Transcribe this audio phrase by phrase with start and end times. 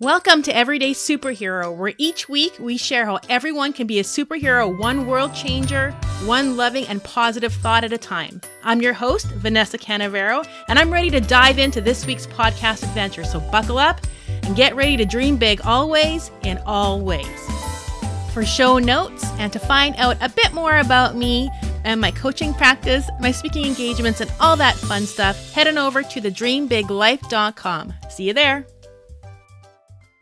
[0.00, 4.76] Welcome to Everyday Superhero, where each week we share how everyone can be a superhero,
[4.76, 5.92] one world changer,
[6.24, 8.40] one loving and positive thought at a time.
[8.64, 13.22] I'm your host, Vanessa Canavero, and I'm ready to dive into this week's podcast adventure.
[13.22, 14.00] So buckle up
[14.42, 17.28] and get ready to dream big always in all ways.
[18.32, 21.52] For show notes and to find out a bit more about me
[21.84, 26.02] and my coaching practice, my speaking engagements, and all that fun stuff, head on over
[26.02, 27.94] to thedreambiglife.com.
[28.10, 28.66] See you there.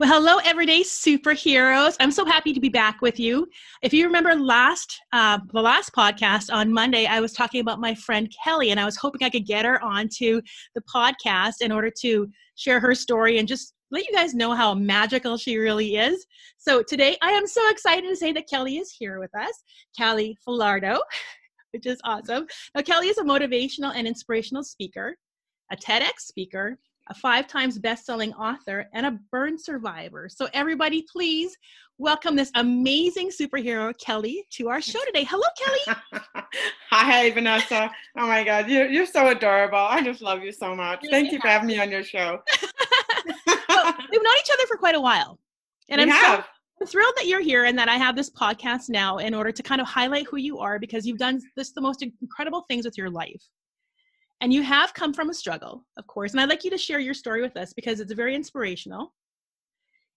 [0.02, 1.94] Well, hello, everyday superheroes.
[2.00, 3.48] I'm so happy to be back with you.
[3.82, 7.94] If you remember last, uh, the last podcast on Monday, I was talking about my
[7.94, 10.42] friend Kelly, and I was hoping I could get her onto
[10.74, 14.74] the podcast in order to share her story and just let you guys know how
[14.74, 16.26] magical she really is.
[16.58, 19.54] So today, I am so excited to say that Kelly is here with us,
[19.96, 20.98] Kelly Falardeau,
[21.70, 22.48] which is awesome.
[22.74, 25.14] Now, Kelly is a motivational and inspirational speaker,
[25.70, 26.76] a TEDx speaker,
[27.12, 30.30] a five times best-selling author and a burn survivor.
[30.30, 31.54] So everybody please
[31.98, 35.24] welcome this amazing superhero kelly to our show today.
[35.24, 35.98] Hello kelly.
[36.90, 37.90] Hi hey vanessa.
[38.16, 39.76] Oh my god you're, you're so adorable.
[39.76, 41.04] I just love you so much.
[41.10, 42.40] Thank you for having me on your show.
[43.68, 45.38] Well, we've known each other for quite a while
[45.88, 46.40] and we i'm have.
[46.40, 46.46] so
[46.82, 49.62] I'm thrilled that you're here and that I have this podcast now in order to
[49.62, 52.98] kind of highlight who you are because you've done this the most incredible things with
[52.98, 53.42] your life.
[54.42, 56.32] And you have come from a struggle, of course.
[56.32, 59.14] And I'd like you to share your story with us because it's very inspirational.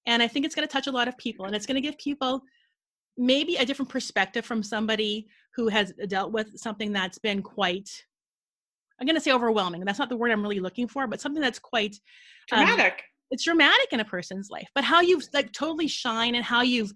[0.08, 1.82] And I think it's going to touch a lot of people and it's going to
[1.82, 2.42] give people
[3.18, 7.90] maybe a different perspective from somebody who has dealt with something that's been quite
[9.00, 9.84] I'm going to say overwhelming.
[9.84, 11.98] That's not the word I'm really looking for, but something that's quite
[12.48, 12.94] dramatic.
[12.94, 13.00] Um,
[13.32, 16.94] it's dramatic in a person's life, but how you've like totally shine and how you've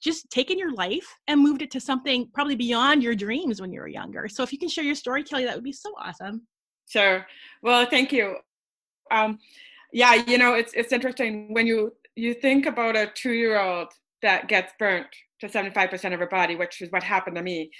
[0.00, 3.80] just taken your life and moved it to something probably beyond your dreams when you
[3.80, 4.28] were younger.
[4.28, 6.46] So if you can share your story, Kelly, that would be so awesome.
[6.90, 7.26] Sure.
[7.62, 8.36] Well, thank you.
[9.10, 9.38] Um,
[9.92, 13.88] yeah, you know, it's it's interesting when you you think about a two year old
[14.22, 15.06] that gets burnt
[15.40, 17.70] to 75% of her body, which is what happened to me.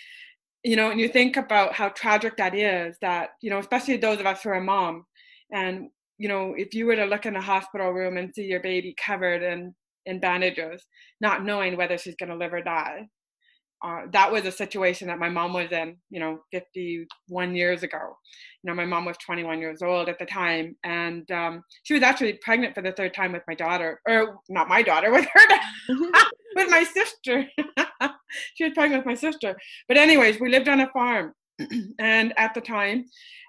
[0.64, 4.20] You know, and you think about how tragic that is, that, you know, especially those
[4.20, 5.06] of us who are mom.
[5.52, 8.60] And, you know, if you were to look in a hospital room and see your
[8.60, 9.74] baby covered in,
[10.06, 10.84] in bandages,
[11.20, 13.08] not knowing whether she's going to live or die,
[13.82, 18.16] uh, that was a situation that my mom was in, you know, 51 years ago.
[18.62, 22.02] You know, my mom was 21 years old at the time, and um, she was
[22.02, 25.56] actually pregnant for the third time with my daughter, or not my daughter, with her,
[25.88, 26.10] mm-hmm.
[26.56, 27.46] with my sister.
[28.54, 29.56] she was pregnant with my sister.
[29.88, 31.32] But anyways, we lived on a farm,
[31.98, 33.06] and at the time,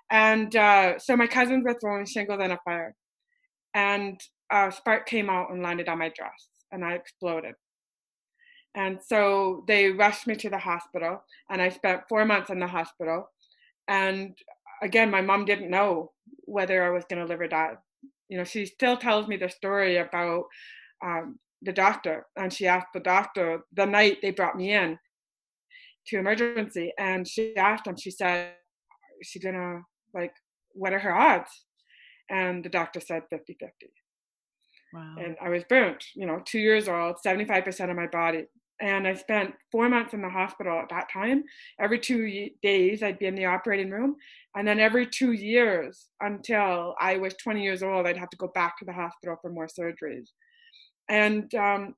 [0.09, 2.95] and uh, so my cousins were throwing shingles in a fire,
[3.73, 4.17] and
[4.49, 7.55] a spark came out and landed on my dress, and I exploded
[8.75, 12.67] and so they rushed me to the hospital, and I spent four months in the
[12.67, 13.29] hospital.
[13.87, 14.37] And
[14.81, 16.11] again, my mom didn't know
[16.45, 17.73] whether I was going to live or die.
[18.29, 20.45] You know, she still tells me the story about
[21.03, 24.97] um, the doctor, and she asked the doctor the night they brought me in
[26.07, 28.53] to emergency, and she asked him, she said,
[29.19, 29.81] "Is she gonna
[30.13, 30.33] like,
[30.71, 31.65] what are her odds?"
[32.29, 33.93] And the doctor said 50 50.
[34.93, 35.15] Wow.
[35.19, 38.45] And I was burnt, you know, two years old, 75% of my body
[38.81, 41.43] and I spent four months in the hospital at that time.
[41.79, 44.15] Every two days, I'd be in the operating room,
[44.55, 48.47] and then every two years until I was 20 years old, I'd have to go
[48.47, 50.29] back to the hospital for more surgeries.
[51.07, 51.95] And um,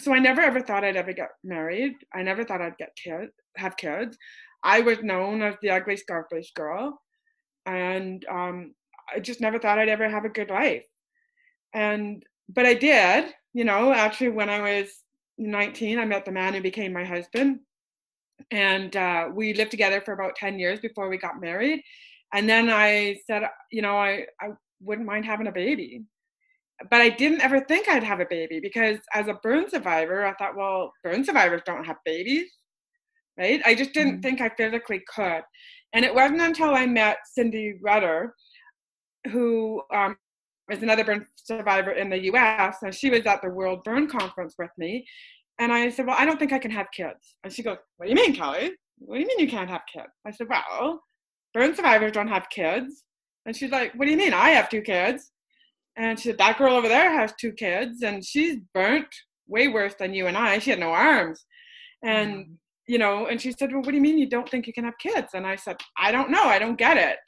[0.00, 1.94] so I never ever thought I'd ever get married.
[2.12, 4.18] I never thought I'd get kids, have kids.
[4.64, 7.00] I was known as the ugly Scarface girl,
[7.66, 8.74] and um,
[9.14, 10.84] I just never thought I'd ever have a good life.
[11.72, 13.92] And but I did, you know.
[13.92, 15.03] Actually, when I was
[15.38, 17.60] 19, I met the man who became my husband.
[18.50, 21.82] And uh, we lived together for about 10 years before we got married.
[22.32, 24.48] And then I said, you know, I, I
[24.80, 26.02] wouldn't mind having a baby.
[26.90, 30.34] But I didn't ever think I'd have a baby because as a burn survivor, I
[30.34, 32.50] thought, well, burn survivors don't have babies,
[33.38, 33.62] right?
[33.64, 34.22] I just didn't mm-hmm.
[34.22, 35.42] think I physically could.
[35.92, 38.34] And it wasn't until I met Cindy Rudder,
[39.30, 40.16] who um,
[40.70, 44.54] is another burn survivor in the US, and she was at the World Burn Conference
[44.58, 45.06] with me.
[45.58, 47.36] And I said, Well, I don't think I can have kids.
[47.44, 48.72] And she goes, What do you mean, Kelly?
[48.98, 50.12] What do you mean you can't have kids?
[50.26, 51.02] I said, Well,
[51.52, 53.04] burn survivors don't have kids.
[53.46, 54.32] And she's like, What do you mean?
[54.32, 55.30] I have two kids.
[55.96, 59.06] And she said, That girl over there has two kids, and she's burnt
[59.46, 60.58] way worse than you and I.
[60.58, 61.44] She had no arms.
[62.02, 62.48] And, mm.
[62.86, 64.84] you know, and she said, Well, what do you mean you don't think you can
[64.84, 65.28] have kids?
[65.34, 66.44] And I said, I don't know.
[66.44, 67.18] I don't get it.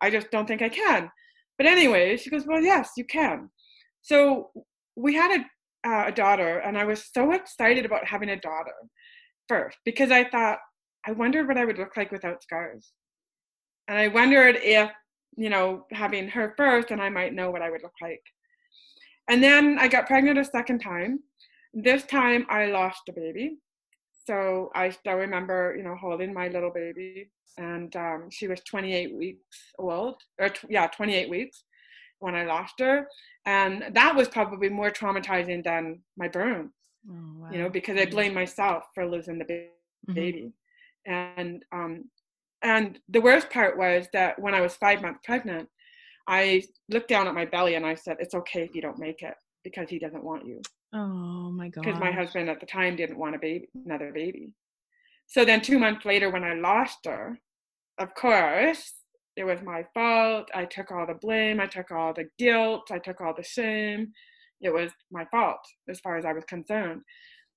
[0.00, 1.10] I just don't think I can.
[1.58, 3.50] But anyway, she goes, Well, yes, you can.
[4.02, 4.50] So
[4.96, 8.74] we had a, uh, a daughter, and I was so excited about having a daughter
[9.48, 10.58] first because I thought,
[11.06, 12.92] I wondered what I would look like without scars.
[13.88, 14.90] And I wondered if,
[15.36, 18.22] you know, having her first, and I might know what I would look like.
[19.28, 21.20] And then I got pregnant a second time.
[21.74, 23.58] This time I lost a baby.
[24.26, 29.14] So I still remember, you know, holding my little baby, and um, she was 28
[29.14, 31.64] weeks old, or t- yeah, 28 weeks
[32.18, 33.06] when I lost her,
[33.44, 36.70] and that was probably more traumatizing than my burn.
[37.08, 37.50] Oh, wow.
[37.52, 40.14] You know, because I blame myself for losing the mm-hmm.
[40.14, 40.52] baby,
[41.08, 41.12] mm-hmm.
[41.12, 42.04] and um,
[42.62, 45.68] and the worst part was that when I was five months pregnant,
[46.26, 49.22] I looked down at my belly and I said, "It's okay if you don't make
[49.22, 50.62] it because he doesn't want you."
[50.94, 51.84] Oh my god!
[51.84, 54.52] Because my husband at the time didn't want a baby, another baby.
[55.26, 57.38] So then two months later, when I lost her,
[57.98, 58.92] of course,
[59.36, 60.48] it was my fault.
[60.54, 61.60] I took all the blame.
[61.60, 62.90] I took all the guilt.
[62.90, 64.12] I took all the shame.
[64.60, 67.02] It was my fault as far as I was concerned.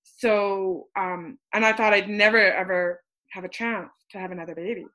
[0.04, 3.02] So, um, and I thought I'd never ever
[3.32, 4.86] have a chance to have another baby.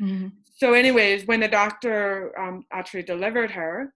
[0.00, 0.28] Mm-hmm.
[0.56, 3.92] So, anyways, when the doctor um, actually delivered her,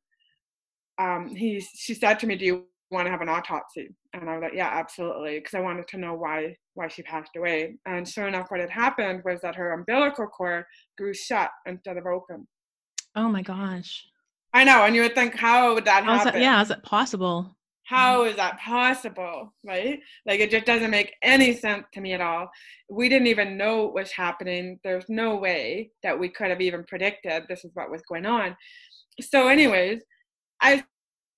[0.98, 4.34] um, he she said to me, "Do you want to have an autopsy?" And I
[4.34, 7.76] was like, "Yeah, absolutely," because I wanted to know why why she passed away.
[7.86, 10.64] And sure enough, what had happened was that her umbilical cord
[10.96, 12.46] grew shut instead of open.
[13.16, 14.06] Oh my gosh!
[14.54, 16.32] I know, and you would think, how would that happen?
[16.32, 17.56] That, yeah, is that possible?
[17.84, 18.30] How mm.
[18.30, 19.54] is that possible?
[19.64, 20.00] Right?
[20.26, 22.50] Like it just doesn't make any sense to me at all.
[22.90, 24.78] We didn't even know what was happening.
[24.84, 28.56] There's no way that we could have even predicted this is what was going on.
[29.20, 30.00] So, anyways,
[30.60, 30.84] I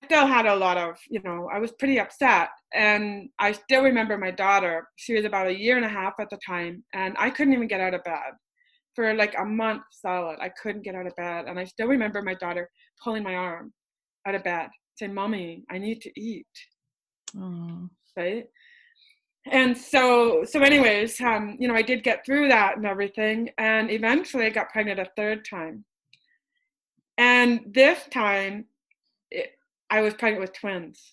[0.05, 2.49] still had a lot of, you know, I was pretty upset.
[2.73, 4.87] And I still remember my daughter.
[4.95, 7.67] She was about a year and a half at the time, and I couldn't even
[7.67, 8.33] get out of bed
[8.95, 10.37] for like a month solid.
[10.41, 11.45] I couldn't get out of bed.
[11.47, 12.69] And I still remember my daughter
[13.03, 13.73] pulling my arm
[14.27, 16.47] out of bed saying, "Mommy, I need to eat."
[18.17, 18.47] Right.
[19.51, 23.89] And so, so anyways, um, you know, I did get through that and everything, and
[23.89, 25.83] eventually I got pregnant a third time.
[27.17, 28.65] And this time,
[29.91, 31.11] I was pregnant with twins.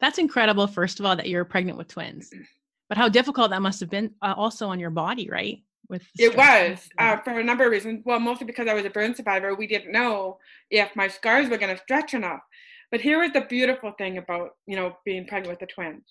[0.00, 0.66] That's incredible.
[0.66, 2.30] First of all, that you're pregnant with twins,
[2.88, 5.62] but how difficult that must have been uh, also on your body, right?
[5.88, 8.02] With it was uh, for a number of reasons.
[8.04, 10.38] Well, mostly because I was a burn survivor, we didn't know
[10.70, 12.40] if my scars were going to stretch enough.
[12.90, 16.02] But here was the beautiful thing about, you know, being pregnant with the twins.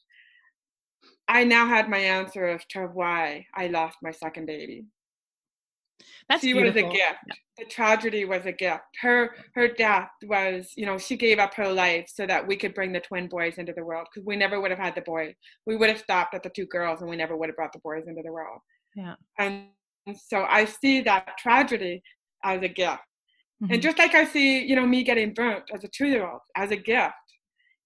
[1.28, 4.86] I now had my answer as to why I lost my second baby.
[6.30, 6.84] That's she beautiful.
[6.84, 7.20] was a gift.
[7.28, 7.36] Yeah.
[7.58, 8.84] The tragedy was a gift.
[9.02, 12.74] Her her death was, you know, she gave up her life so that we could
[12.74, 15.34] bring the twin boys into the world because we never would have had the boys.
[15.66, 17.80] We would have stopped at the two girls and we never would have brought the
[17.80, 18.60] boys into the world.
[18.96, 19.16] Yeah.
[19.40, 19.68] And
[20.28, 22.02] so I see that tragedy
[22.44, 23.02] as a gift.
[23.64, 23.74] Mm-hmm.
[23.74, 26.42] And just like I see, you know, me getting burnt as a two year old
[26.56, 27.14] as a gift.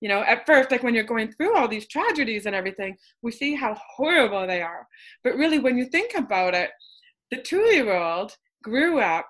[0.02, 3.32] You know, at first, like when you're going through all these tragedies and everything, we
[3.32, 4.88] see how horrible they are.
[5.26, 6.70] But really, when you think about it,
[7.32, 9.28] the two year old grew up,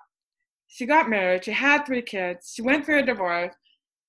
[0.68, 3.54] she got married, she had three kids, she went through a divorce,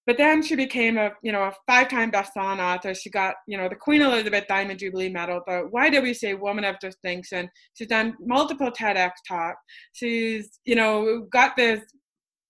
[0.08, 2.94] but then she became a you know a five-time best-selling author.
[2.94, 6.34] She got you know the Queen Elizabeth Diamond Jubilee Medal, but why do we say
[6.34, 7.50] Woman of Distinction?
[7.76, 9.62] She's done multiple TEDx talks.
[9.94, 11.82] She's you know got this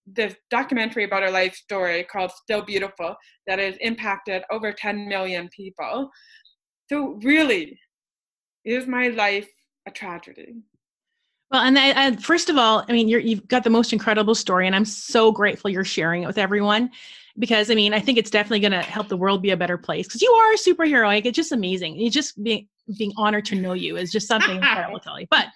[0.07, 3.15] this documentary about her life story called Still Beautiful
[3.47, 6.09] that has impacted over 10 million people.
[6.89, 7.79] So, really,
[8.65, 9.47] is my life
[9.87, 10.55] a tragedy?
[11.51, 14.35] Well, and I, I, first of all, I mean, you have got the most incredible
[14.35, 16.91] story, and I'm so grateful you're sharing it with everyone
[17.39, 19.77] because I mean, I think it's definitely going to help the world be a better
[19.77, 21.05] place because you are a superhero.
[21.05, 21.95] Like, it's just amazing.
[21.95, 25.27] You just being being honored to know you is just something incredible, Kelly.
[25.41, 25.47] But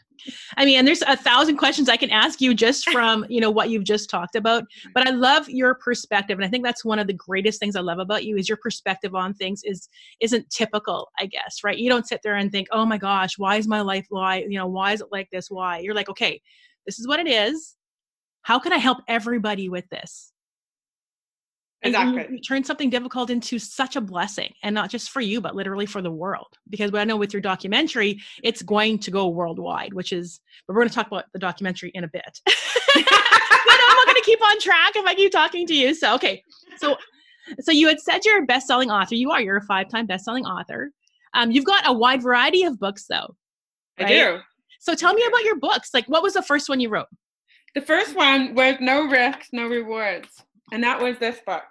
[0.58, 3.70] I mean, there's a thousand questions I can ask you just from, you know, what
[3.70, 4.64] you've just talked about.
[4.94, 6.38] But I love your perspective.
[6.38, 8.58] And I think that's one of the greatest things I love about you is your
[8.58, 9.90] perspective on things is
[10.22, 11.78] isn't typical, I guess, right?
[11.78, 14.58] You don't sit there and think, oh my gosh, why is my life why, you
[14.58, 15.52] know, why is it like this?
[15.52, 15.80] Why?
[15.80, 16.42] You're like, okay,
[16.86, 17.76] this is what it is.
[18.42, 20.32] How can I help everybody with this?
[21.84, 22.26] Exactly.
[22.32, 25.86] You, turn something difficult into such a blessing, and not just for you, but literally
[25.86, 26.48] for the world.
[26.70, 30.82] Because I know with your documentary, it's going to go worldwide, which is, but we're
[30.82, 32.42] going to talk about the documentary in a bit.
[32.46, 32.56] but
[32.98, 35.94] I'm not going to keep on track if I keep talking to you.
[35.94, 36.42] So, okay.
[36.78, 36.98] So,
[37.60, 39.16] so you had said you're a best-selling author.
[39.16, 39.42] You are.
[39.42, 40.92] You're a five-time best-selling author.
[41.36, 43.36] Um, you've got a wide variety of books, though.
[44.00, 44.08] Right?
[44.08, 44.40] I do.
[44.80, 45.90] So tell me about your books.
[45.94, 47.08] Like, what was the first one you wrote?
[47.76, 50.44] The first one was No Risks, No Rewards.
[50.72, 51.64] And that was this book.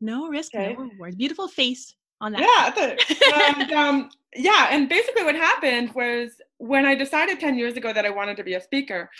[0.00, 0.74] No risk, okay.
[0.74, 1.16] no rewards.
[1.16, 2.40] Beautiful face on that.
[2.78, 3.56] Yeah.
[3.56, 4.68] and, um, yeah.
[4.70, 8.44] And basically, what happened was when I decided 10 years ago that I wanted to
[8.44, 9.10] be a speaker,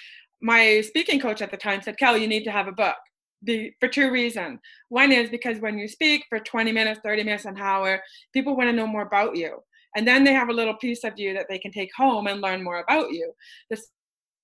[0.41, 2.97] my speaking coach at the time said, Kelly, you need to have a book.
[3.43, 4.59] The, for two reasons.
[4.89, 8.03] One is because when you speak for 20 minutes, 30 minutes, an hour,
[8.33, 9.63] people want to know more about you.
[9.95, 12.41] And then they have a little piece of you that they can take home and
[12.41, 13.33] learn more about you.
[13.71, 13.81] The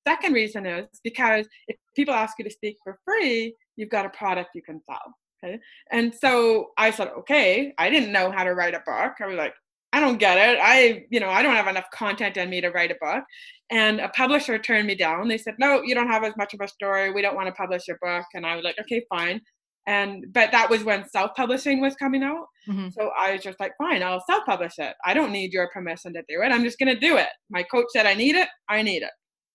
[0.06, 4.10] second reason is because if people ask you to speak for free, you've got a
[4.10, 5.14] product you can sell.
[5.42, 5.58] Okay.
[5.90, 9.14] And so I said, okay, I didn't know how to write a book.
[9.20, 9.54] I was like,
[9.92, 10.58] I don't get it.
[10.60, 13.24] I, you know, I don't have enough content in me to write a book.
[13.70, 15.28] And a publisher turned me down.
[15.28, 17.12] They said, no, you don't have as much of a story.
[17.12, 18.24] We don't want to publish your book.
[18.34, 19.40] And I was like, okay, fine.
[19.86, 22.46] And, but that was when self publishing was coming out.
[22.68, 22.88] Mm-hmm.
[22.98, 24.94] So I was just like, fine, I'll self publish it.
[25.04, 26.52] I don't need your permission to do it.
[26.52, 27.28] I'm just going to do it.
[27.50, 28.48] My coach said I need it.
[28.68, 29.10] I need it.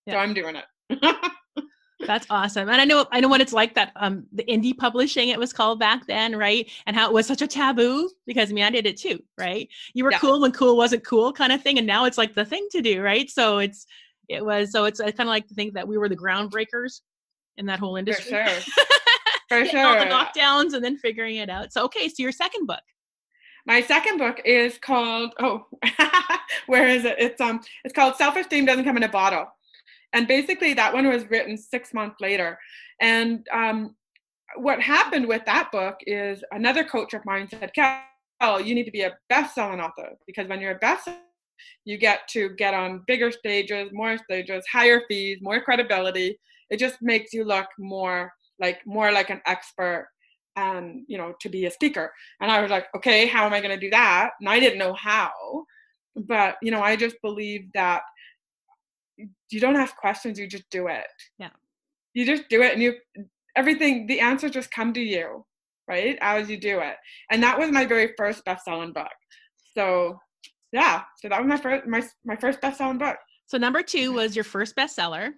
[0.06, 0.14] Yeah.
[0.14, 1.14] So I'm doing it.
[2.06, 2.68] That's awesome.
[2.68, 5.52] And I know I know what it's like that um the indie publishing it was
[5.52, 6.68] called back then, right?
[6.86, 9.68] And how it was such a taboo because I mean I did it too, right?
[9.94, 10.18] You were yeah.
[10.18, 12.80] cool when cool wasn't cool kind of thing and now it's like the thing to
[12.80, 13.28] do, right?
[13.30, 13.86] So it's
[14.28, 17.00] it was so it's I kind of like to think that we were the groundbreakers
[17.56, 18.30] in that whole industry.
[18.44, 18.84] For sure.
[19.48, 19.86] For sure.
[19.86, 21.72] All the lockdowns and then figuring it out.
[21.72, 22.82] So okay, so your second book.
[23.66, 25.66] My second book is called oh
[26.66, 27.16] where is it?
[27.18, 29.48] It's um it's called Self Esteem Doesn't Come in a Bottle
[30.12, 32.58] and basically, that one was written six months later.
[33.00, 33.94] And um,
[34.56, 38.90] what happened with that book is another coach of mine said, Cal, you need to
[38.90, 41.08] be a best-selling author because when you're a best
[41.84, 46.38] you get to get on bigger stages, more stages, higher fees, more credibility.
[46.70, 50.08] It just makes you look more like more like an expert
[50.56, 52.12] and you know to be a speaker.
[52.40, 54.30] And I was like, okay, how am I going to do that?
[54.40, 55.30] And I didn't know how,
[56.16, 58.02] but you know, I just believe that
[59.50, 61.06] you don't ask questions you just do it.
[61.38, 61.50] Yeah.
[62.14, 62.94] You just do it and you
[63.56, 65.44] everything the answers just come to you
[65.88, 66.96] right as you do it.
[67.30, 69.08] And that was my very first best-selling book.
[69.76, 70.18] So
[70.72, 73.16] yeah so that was my first my, my first best-selling book.
[73.46, 75.32] So number two was your first bestseller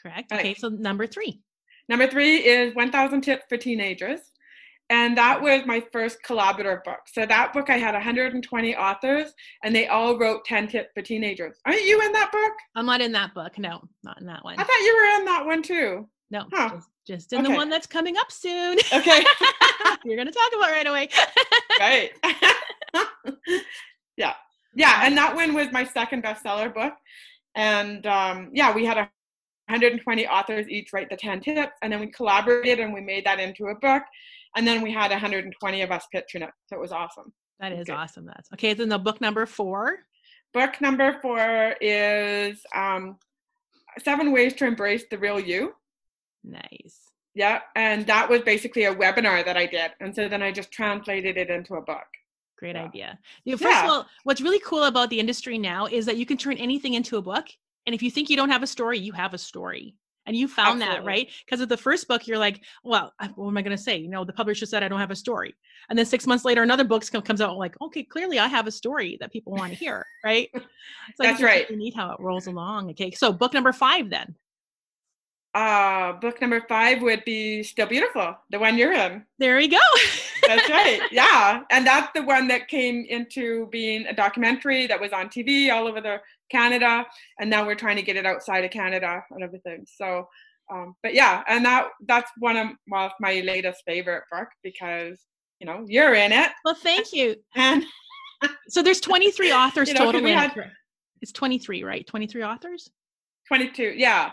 [0.00, 0.32] correct?
[0.32, 1.40] Okay so number three.
[1.88, 4.20] Number three is 1000 tips for teenagers
[4.90, 6.98] and that was my first collaborative book.
[7.06, 9.32] So that book I had 120 authors
[9.62, 11.58] and they all wrote 10 tips for teenagers.
[11.64, 12.52] Aren't you in that book?
[12.74, 13.56] I'm not in that book.
[13.56, 14.58] No, not in that one.
[14.58, 16.08] I thought you were in that one too.
[16.32, 16.70] No, huh.
[16.74, 17.52] just, just, in okay.
[17.52, 18.78] the one that's coming up soon.
[18.92, 19.24] Okay.
[20.04, 21.08] You're going to talk about right away.
[21.80, 22.10] right.
[24.16, 24.34] yeah.
[24.74, 25.00] Yeah.
[25.04, 26.94] And that one was my second bestseller book.
[27.54, 29.10] And um, yeah, we had a
[29.70, 33.38] 120 authors each write the 10 tips and then we collaborated and we made that
[33.38, 34.02] into a book
[34.56, 36.50] and then we had 120 of us pitching it.
[36.66, 37.32] So it was awesome.
[37.60, 40.00] That is awesome that's okay then the book number four?
[40.52, 43.16] Book number four is um,
[44.02, 45.74] seven ways to embrace the real you.
[46.42, 46.98] Nice.
[47.34, 50.72] Yeah and that was basically a webinar that i did and so then i just
[50.72, 52.06] translated it into a book.
[52.58, 52.84] Great yeah.
[52.84, 53.18] idea.
[53.44, 53.84] You know, first yeah.
[53.84, 56.94] of all what's really cool about the industry now is that you can turn anything
[56.94, 57.46] into a book
[57.86, 59.94] and if you think you don't have a story you have a story
[60.26, 60.98] and you found Absolutely.
[60.98, 61.30] that right?
[61.44, 63.96] Because of the first book you're like well what am i going to say?
[63.96, 65.54] You know the publisher said i don't have a story
[65.88, 68.70] and then six months later another book comes out like okay clearly i have a
[68.70, 70.48] story that people want to hear right?
[70.54, 70.60] So
[71.24, 71.68] that's right.
[71.68, 72.90] really neat how it rolls along.
[72.90, 74.36] Okay so book number five then
[75.54, 79.78] uh book number five would be still beautiful the one you're in there we go
[80.46, 85.12] that's right yeah and that's the one that came into being a documentary that was
[85.12, 87.06] on tv all over the Canada,
[87.38, 89.86] and now we're trying to get it outside of Canada and everything.
[89.86, 90.28] So,
[90.70, 95.20] um, but yeah, and that that's one of well, my latest favorite book because
[95.60, 96.50] you know you're in it.
[96.64, 97.36] Well, thank you.
[97.54, 97.84] And
[98.68, 100.26] so there's 23 authors you know, total.
[100.26, 100.52] Had,
[101.22, 102.06] it's 23, right?
[102.06, 102.90] 23 authors.
[103.48, 104.30] 22, yeah.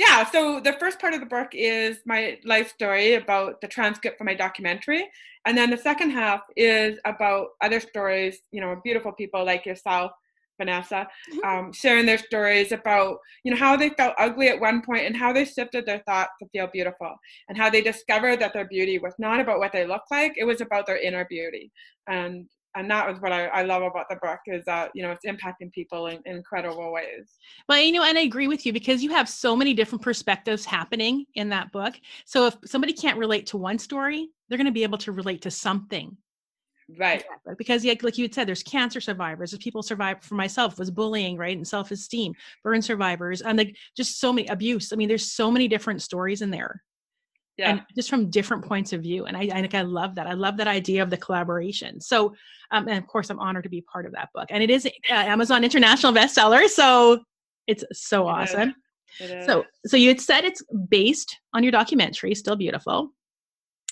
[0.00, 4.16] Yeah, so the first part of the book is my life story about the transcript
[4.16, 5.06] for my documentary.
[5.44, 10.12] And then the second half is about other stories, you know, beautiful people like yourself
[10.56, 11.46] Vanessa, mm-hmm.
[11.46, 15.16] um, sharing their stories about you know how they felt ugly at one point and
[15.16, 17.14] how they shifted their thoughts to feel beautiful,
[17.48, 20.44] and how they discovered that their beauty was not about what they looked like; it
[20.44, 21.72] was about their inner beauty.
[22.06, 25.10] And and that was what I, I love about the book is that you know
[25.10, 27.36] it's impacting people in, in incredible ways.
[27.68, 30.64] Well, you know, and I agree with you because you have so many different perspectives
[30.64, 31.94] happening in that book.
[32.24, 35.42] So if somebody can't relate to one story, they're going to be able to relate
[35.42, 36.16] to something.
[36.98, 37.24] Right.
[37.56, 39.50] Because yeah, like you had said there's cancer survivors.
[39.50, 42.34] There's people survived for myself was bullying right and self-esteem
[42.64, 44.92] burn survivors and like just so many abuse.
[44.92, 46.82] I mean there's so many different stories in there
[47.60, 47.70] yeah.
[47.70, 50.56] and just from different points of view and i i, I love that i love
[50.56, 52.34] that idea of the collaboration so
[52.70, 54.86] um, and of course i'm honored to be part of that book and it is
[54.86, 57.20] uh, amazon international bestseller so
[57.66, 58.74] it's so it awesome
[59.44, 63.10] so so you had said it's based on your documentary still beautiful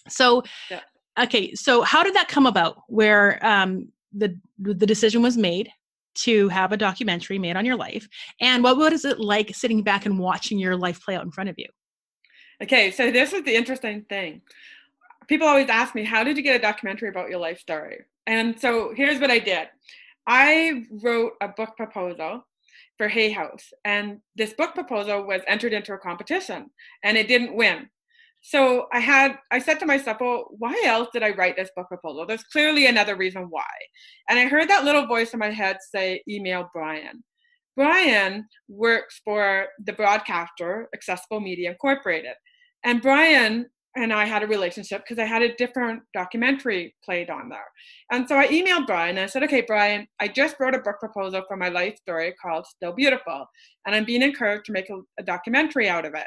[0.08, 0.80] so yeah.
[1.18, 2.82] Okay, so how did that come about?
[2.86, 5.68] Where um, the the decision was made
[6.14, 8.08] to have a documentary made on your life,
[8.40, 11.32] and what what is it like sitting back and watching your life play out in
[11.32, 11.66] front of you?
[12.62, 14.42] Okay, so this is the interesting thing.
[15.28, 18.58] People always ask me, "How did you get a documentary about your life story?" And
[18.60, 19.68] so here's what I did.
[20.26, 22.46] I wrote a book proposal
[22.96, 26.70] for Hay House, and this book proposal was entered into a competition,
[27.02, 27.88] and it didn't win.
[28.40, 31.88] so I had, I said to myself, well, why else did I write this book
[31.88, 32.26] proposal?
[32.26, 33.64] There's clearly another reason why.
[34.28, 37.24] And I heard that little voice in my head say, email Brian.
[37.78, 42.34] Brian works for the broadcaster Accessible Media Incorporated.
[42.84, 43.66] And Brian
[43.96, 47.68] and I had a relationship because I had a different documentary played on there.
[48.10, 50.96] And so I emailed Brian and I said, okay, Brian, I just wrote a book
[50.98, 53.46] proposal for my life story called Still Beautiful.
[53.86, 56.26] And I'm being encouraged to make a, a documentary out of it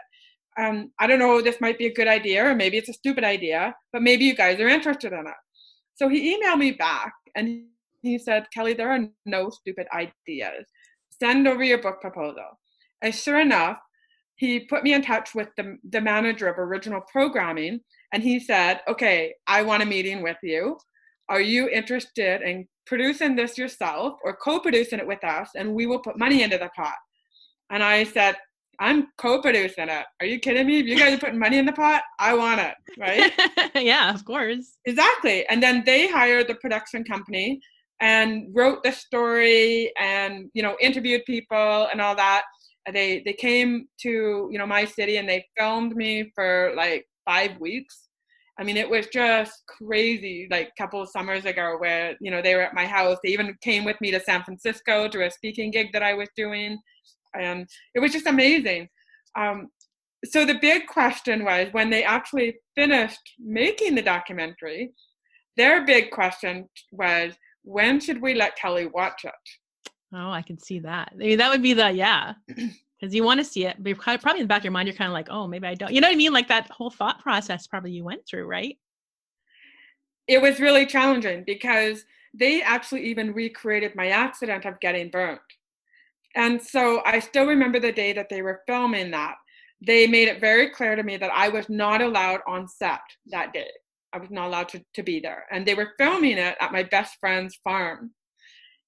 [0.58, 3.24] um, I don't know, this might be a good idea, or maybe it's a stupid
[3.24, 5.34] idea, but maybe you guys are interested in it.
[5.96, 7.66] So he emailed me back and
[8.02, 10.66] he said, Kelly, there are no stupid ideas.
[11.22, 12.60] Send over your book proposal.
[13.04, 13.80] And sure enough,
[14.36, 18.82] he put me in touch with the, the manager of original programming and he said,
[18.88, 20.78] Okay, I want a meeting with you.
[21.30, 25.50] Are you interested in producing this yourself or co producing it with us?
[25.56, 26.96] And we will put money into the pot.
[27.70, 28.36] And I said,
[28.80, 30.06] I'm co-producing it.
[30.20, 30.80] Are you kidding me?
[30.80, 33.32] If you guys are putting money in the pot, I want it, right?
[33.76, 34.80] yeah, of course.
[34.86, 35.46] Exactly.
[35.48, 37.62] And then they hired the production company
[38.02, 42.44] and wrote the story and you know interviewed people and all that.
[42.92, 47.60] They they came to you know my city and they filmed me for like five
[47.60, 48.08] weeks.
[48.60, 50.48] I mean, it was just crazy.
[50.52, 53.18] Like a couple of summers ago, where you know they were at my house.
[53.24, 56.30] They even came with me to San Francisco to a speaking gig that I was
[56.36, 56.80] doing
[57.34, 58.90] and it was just amazing.
[59.38, 59.70] Um,
[60.26, 64.92] so the big question was when they actually finished making the documentary,
[65.58, 69.34] their big question was when should we let Kelly watch it?
[70.14, 71.10] Oh, I can see that.
[71.14, 74.42] I mean, that would be the yeah, because you want to see it, but probably
[74.42, 75.94] in the back of your mind, you're kind of like, oh, maybe I don't.
[75.94, 76.34] You know what I mean?
[76.34, 78.78] Like that whole thought process probably you went through, right?
[80.28, 85.42] It was really challenging because they actually even recreated my accident of getting burnt.
[86.36, 89.36] And so I still remember the day that they were filming that.
[89.86, 93.52] They made it very clear to me that I was not allowed on set that
[93.52, 93.70] day.
[94.14, 95.46] I was not allowed to, to be there.
[95.52, 98.12] And they were filming it at my best friend's farm.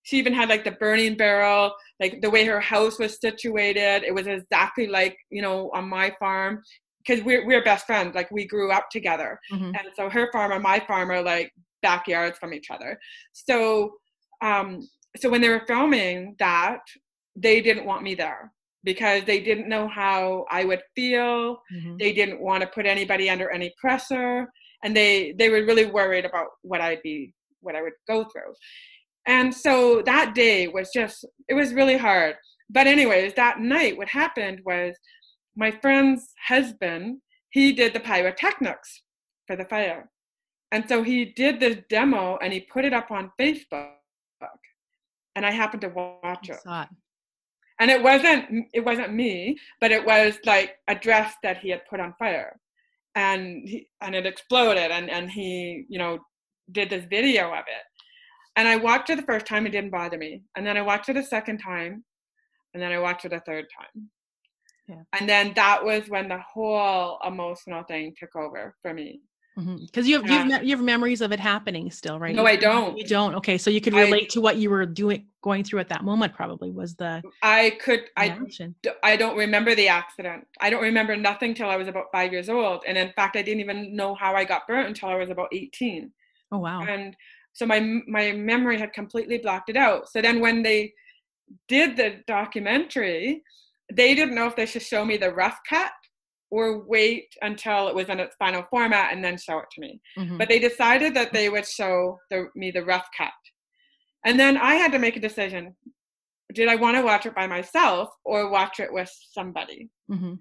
[0.03, 4.03] She even had like the burning barrel, like the way her house was situated.
[4.03, 6.61] It was exactly like, you know, on my farm.
[7.05, 9.37] Because we're, we're best friends, like we grew up together.
[9.51, 9.65] Mm-hmm.
[9.65, 12.97] And so her farm and my farm are like backyards from each other.
[13.33, 13.91] So
[14.41, 16.81] um, so when they were filming that,
[17.35, 18.51] they didn't want me there
[18.83, 21.61] because they didn't know how I would feel.
[21.73, 21.97] Mm-hmm.
[21.97, 24.51] They didn't want to put anybody under any pressure,
[24.83, 28.53] and they they were really worried about what I'd be what I would go through.
[29.25, 32.35] And so that day was just it was really hard.
[32.69, 34.95] But anyways, that night what happened was
[35.55, 37.19] my friend's husband,
[37.51, 39.03] he did the pyrotechnics
[39.47, 40.09] for the fire.
[40.71, 43.91] And so he did this demo and he put it up on Facebook.
[45.35, 46.59] And I happened to watch it
[47.79, 51.85] and it wasn't it wasn't me but it was like a dress that he had
[51.89, 52.59] put on fire
[53.15, 56.19] and he, and it exploded and and he you know
[56.71, 57.83] did this video of it.
[58.55, 60.43] And i watched it the first time it didn't bother me.
[60.55, 62.03] And then i watched it a second time
[62.73, 64.09] and then i watched it a third time.
[64.87, 65.03] Yeah.
[65.17, 69.21] and then that was when the whole emotional thing took over for me
[69.55, 70.05] because mm-hmm.
[70.07, 72.35] you have you have, you have memories of it happening still, right?
[72.35, 72.97] No, I don't.
[72.97, 73.35] You don't.
[73.35, 76.03] Okay, so you could relate I, to what you were doing, going through at that
[76.03, 76.33] moment.
[76.33, 77.21] Probably was the.
[77.43, 78.05] I could.
[78.17, 78.35] I.
[79.03, 80.47] I don't remember the accident.
[80.59, 83.43] I don't remember nothing till I was about five years old, and in fact, I
[83.43, 86.11] didn't even know how I got burnt until I was about eighteen.
[86.51, 86.81] Oh wow!
[86.81, 87.15] And
[87.53, 90.09] so my my memory had completely blocked it out.
[90.09, 90.93] So then when they
[91.67, 93.43] did the documentary,
[93.93, 95.91] they didn't know if they should show me the rough cut
[96.53, 99.99] or wait until it was in its final format and then show it to me.
[100.15, 100.37] Mm-hmm.
[100.37, 103.31] But they decided that they would show the, me the rough cut.
[104.23, 105.75] And then I had to make a decision.
[106.53, 109.89] Did I want to watch it by myself or watch it with somebody?
[110.11, 110.35] Mm-hmm.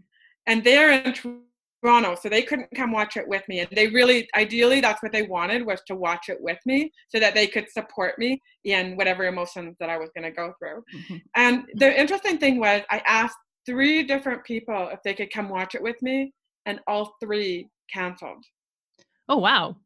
[0.49, 3.61] And they're in Toronto, so they couldn't come watch it with me.
[3.61, 7.21] And they really, ideally, that's what they wanted was to watch it with me so
[7.21, 10.85] that they could support me in whatever emotions that I was going to go through.
[10.95, 11.17] Mm-hmm.
[11.37, 15.75] And the interesting thing was, I asked three different people if they could come watch
[15.75, 16.33] it with me,
[16.67, 18.45] and all three canceled.
[19.29, 19.77] Oh wow!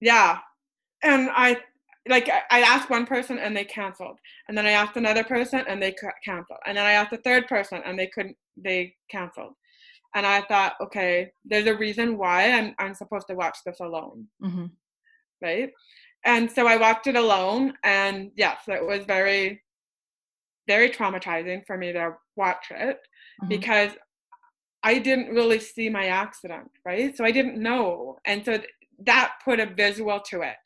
[0.00, 0.38] Yeah,
[1.02, 1.58] and I
[2.08, 5.82] like I asked one person and they canceled, and then I asked another person and
[5.82, 8.36] they canceled, and then I asked a third person and they couldn't.
[8.56, 9.54] They canceled,
[10.14, 14.28] and I thought, okay, there's a reason why I'm I'm supposed to watch this alone,
[14.42, 14.66] mm-hmm.
[15.42, 15.70] right?
[16.24, 19.62] And so I watched it alone, and yes, it was very,
[20.66, 22.98] very traumatizing for me to watch it
[23.44, 23.48] mm-hmm.
[23.48, 23.92] because
[24.82, 27.16] I didn't really see my accident, right?
[27.16, 28.18] So I didn't know.
[28.26, 28.58] And so
[29.06, 30.56] that put a visual to it.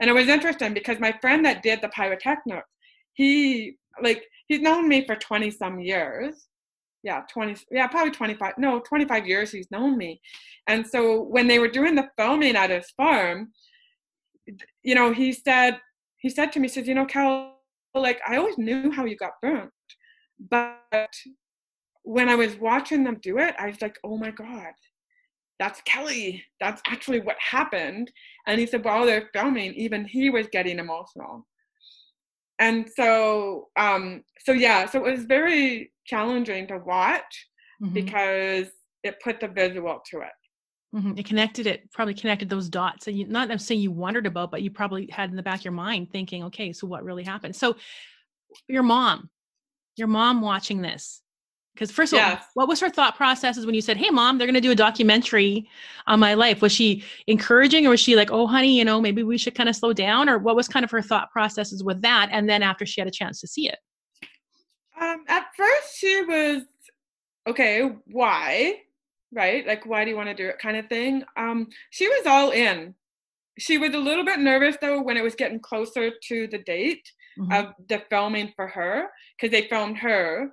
[0.00, 2.68] And it was interesting because my friend that did the pyrotechnics,
[3.14, 6.48] he like he's known me for 20 some years,
[7.06, 10.20] yeah 20 yeah probably 25 no 25 years he's known me
[10.66, 13.52] and so when they were doing the filming at his farm
[14.82, 15.78] you know he said
[16.18, 17.60] he said to me he says you know cal
[17.94, 19.70] like i always knew how you got burnt
[20.50, 21.10] but
[22.06, 24.72] when i was watching them do it i was like oh my god
[25.58, 26.44] that's kelly.
[26.60, 28.10] That's actually what happened.
[28.46, 29.74] And he said while they're filming.
[29.74, 31.46] Even he was getting emotional.
[32.58, 37.48] And so um so yeah so it was very challenging to watch
[37.82, 37.92] mm-hmm.
[37.92, 38.68] because
[39.02, 40.28] it put the visual to it.
[40.94, 41.18] Mm-hmm.
[41.18, 44.52] it connected it probably connected those dots and you not i'm saying you wondered about
[44.52, 47.24] but you probably had in the back of your mind thinking okay so what really
[47.24, 47.54] happened?
[47.54, 47.76] So
[48.68, 49.28] your mom
[49.96, 51.20] your mom watching this
[51.76, 52.40] because first of yes.
[52.40, 54.70] all, what was her thought processes when you said, "Hey, mom, they're going to do
[54.70, 55.68] a documentary
[56.06, 56.62] on my life"?
[56.62, 59.68] Was she encouraging, or was she like, "Oh, honey, you know, maybe we should kind
[59.68, 60.28] of slow down"?
[60.28, 62.30] Or what was kind of her thought processes with that?
[62.32, 63.78] And then after she had a chance to see it,
[65.00, 66.62] um, at first she was
[67.46, 67.90] okay.
[68.06, 68.80] Why?
[69.32, 69.66] Right?
[69.66, 70.58] Like, why do you want to do it?
[70.58, 71.24] Kind of thing.
[71.36, 72.94] Um, she was all in.
[73.58, 77.10] She was a little bit nervous though when it was getting closer to the date
[77.38, 77.52] mm-hmm.
[77.52, 80.50] of the filming for her because they filmed her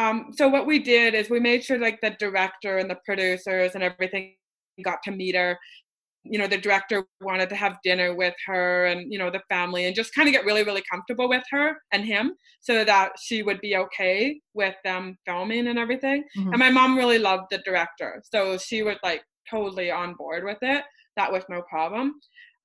[0.00, 3.72] um, so what we did is we made sure like the director and the producers
[3.74, 4.34] and everything
[4.82, 5.58] got to meet her.
[6.24, 9.86] You know the director wanted to have dinner with her and you know the family
[9.86, 13.42] and just kind of get really really comfortable with her and him so that she
[13.42, 16.24] would be okay with them filming and everything.
[16.36, 16.50] Mm-hmm.
[16.50, 20.58] and my mom really loved the director so she was like totally on board with
[20.60, 20.84] it.
[21.16, 22.14] That was no problem.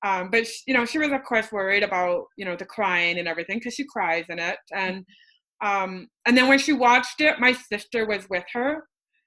[0.04, 3.18] Um, but she, you know she was of course worried about you know the crying
[3.18, 4.58] and everything because she cries in it.
[4.74, 5.06] And
[5.60, 8.84] um, and then when she watched it, my sister was with her.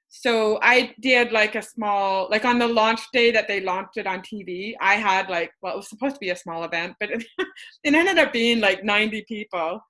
[0.09, 4.07] So I did like a small, like on the launch day that they launched it
[4.07, 7.11] on TV, I had like, well, it was supposed to be a small event, but
[7.11, 7.23] it,
[7.83, 9.81] it ended up being like 90 people.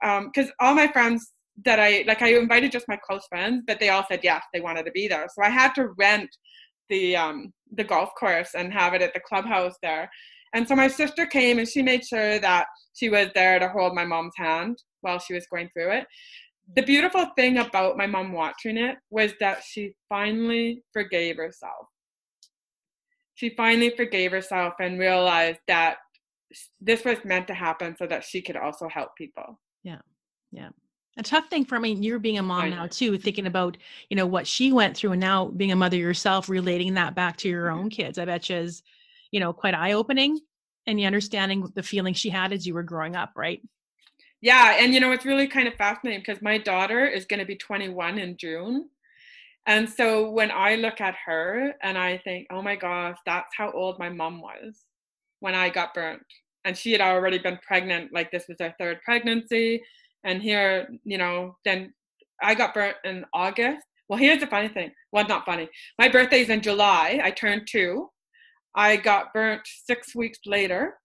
[0.00, 1.32] Because um, all my friends
[1.64, 4.60] that I, like, I invited just my close friends, but they all said yes, they
[4.60, 5.26] wanted to be there.
[5.34, 6.30] So I had to rent
[6.88, 10.10] the um, the golf course and have it at the clubhouse there.
[10.56, 13.94] And so my sister came and she made sure that she was there to hold
[13.94, 16.06] my mom's hand while she was going through it.
[16.74, 21.86] The beautiful thing about my mom watching it was that she finally forgave herself.
[23.34, 25.98] She finally forgave herself and realized that
[26.80, 29.60] this was meant to happen so that she could also help people.
[29.84, 30.00] Yeah.
[30.52, 30.70] Yeah.
[31.18, 33.76] A tough thing for I mean, you're being a mom now too, thinking about,
[34.08, 37.36] you know, what she went through and now being a mother yourself, relating that back
[37.38, 37.78] to your mm-hmm.
[37.78, 38.18] own kids.
[38.18, 38.82] I bet you is,
[39.36, 40.40] you know, quite eye opening
[40.86, 43.60] and you understanding the feeling she had as you were growing up, right?
[44.40, 47.44] Yeah, and you know it's really kind of fascinating because my daughter is going to
[47.44, 48.88] be 21 in June.
[49.66, 53.70] And so when I look at her and I think, "Oh my gosh, that's how
[53.72, 54.86] old my mom was
[55.40, 56.22] when I got burnt."
[56.64, 59.82] And she had already been pregnant, like this was her third pregnancy.
[60.24, 61.92] And here, you know, then
[62.40, 63.84] I got burnt in August.
[64.08, 64.92] Well, here's the funny thing.
[65.12, 65.68] Well, not funny.
[65.98, 67.20] My birthday's in July.
[67.22, 68.08] I turned two.
[68.76, 70.98] I got burnt six weeks later.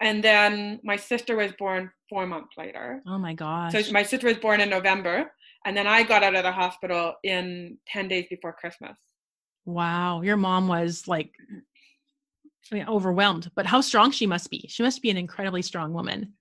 [0.00, 3.02] And then my sister was born four months later.
[3.06, 3.72] Oh my gosh.
[3.72, 5.32] So my sister was born in November.
[5.66, 8.96] And then I got out of the hospital in 10 days before Christmas.
[9.66, 10.22] Wow.
[10.22, 11.32] Your mom was like
[12.70, 14.66] I mean, overwhelmed, but how strong she must be.
[14.68, 16.34] She must be an incredibly strong woman.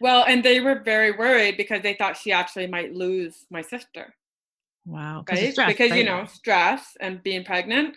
[0.00, 4.14] Well, and they were very worried because they thought she actually might lose my sister.
[4.86, 5.24] Wow.
[5.30, 5.52] Right?
[5.52, 5.98] Stress, because, right?
[5.98, 7.96] you know, stress and being pregnant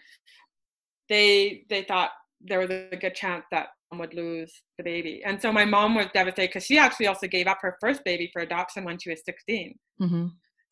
[1.10, 5.22] they they thought there was a good chance that mom would lose the baby.
[5.26, 8.30] And so my mom was devastated because she actually also gave up her first baby
[8.32, 10.28] for adoption when she was 16, mm-hmm.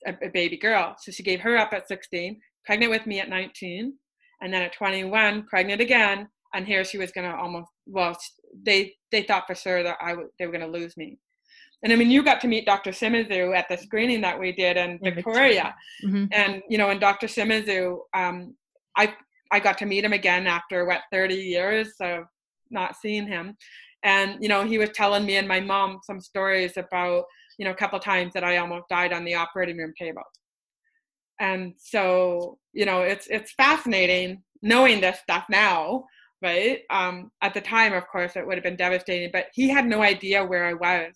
[0.06, 0.96] a, a, baby girl.
[1.00, 3.94] So she gave her up at 16, pregnant with me at 19,
[4.42, 6.28] and then at 21, pregnant again.
[6.54, 8.18] And here she was going to almost, well,
[8.64, 11.18] they they thought for sure that I w- they were going to lose me.
[11.84, 12.92] And I mean, you got to meet Dr.
[12.92, 15.76] Shimizu at the screening that we did in Victoria.
[16.04, 16.26] Mm-hmm.
[16.32, 17.28] And, you know, and Dr.
[17.28, 18.56] Shimizu, um,
[18.98, 19.14] I
[19.52, 22.26] I got to meet him again after what 30 years of
[22.70, 23.56] not seeing him.
[24.04, 27.26] And you know, he was telling me and my mom some stories about,
[27.58, 30.24] you know, a couple times that I almost died on the operating room table.
[31.40, 36.06] And so, you know, it's it's fascinating knowing this stuff now,
[36.42, 36.82] right?
[36.90, 40.02] Um, at the time, of course, it would have been devastating, but he had no
[40.02, 41.14] idea where I was.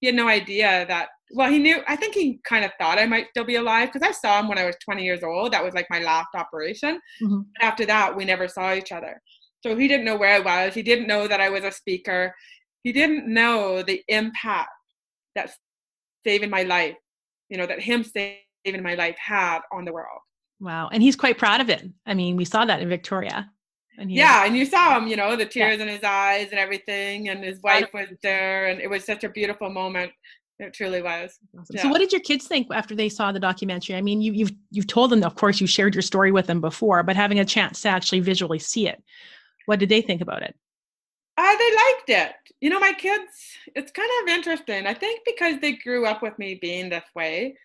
[0.00, 3.06] He had no idea that well, he knew, I think he kind of thought I
[3.06, 5.52] might still be alive because I saw him when I was 20 years old.
[5.52, 7.00] That was like my last operation.
[7.22, 7.40] Mm-hmm.
[7.60, 9.20] After that, we never saw each other.
[9.62, 10.74] So he didn't know where I was.
[10.74, 12.34] He didn't know that I was a speaker.
[12.82, 14.70] He didn't know the impact
[15.34, 15.50] that
[16.24, 16.96] saving my life,
[17.48, 20.20] you know, that him saving my life had on the world.
[20.60, 20.88] Wow.
[20.92, 21.84] And he's quite proud of it.
[22.06, 23.50] I mean, we saw that in Victoria.
[23.98, 25.82] And yeah, and you saw him, you know, the tears yeah.
[25.82, 29.28] in his eyes and everything, and his wife was there, and it was such a
[29.28, 30.12] beautiful moment
[30.58, 31.38] It truly was.
[31.56, 31.76] Awesome.
[31.76, 31.82] Yeah.
[31.82, 33.94] So, what did your kids think after they saw the documentary?
[33.94, 36.60] I mean, you, you've you've told them, of course, you shared your story with them
[36.60, 39.02] before, but having a chance to actually visually see it,
[39.66, 40.56] what did they think about it?
[41.36, 42.32] Uh, they liked it.
[42.60, 43.30] You know, my kids.
[43.76, 44.86] It's kind of interesting.
[44.86, 47.56] I think because they grew up with me being this way,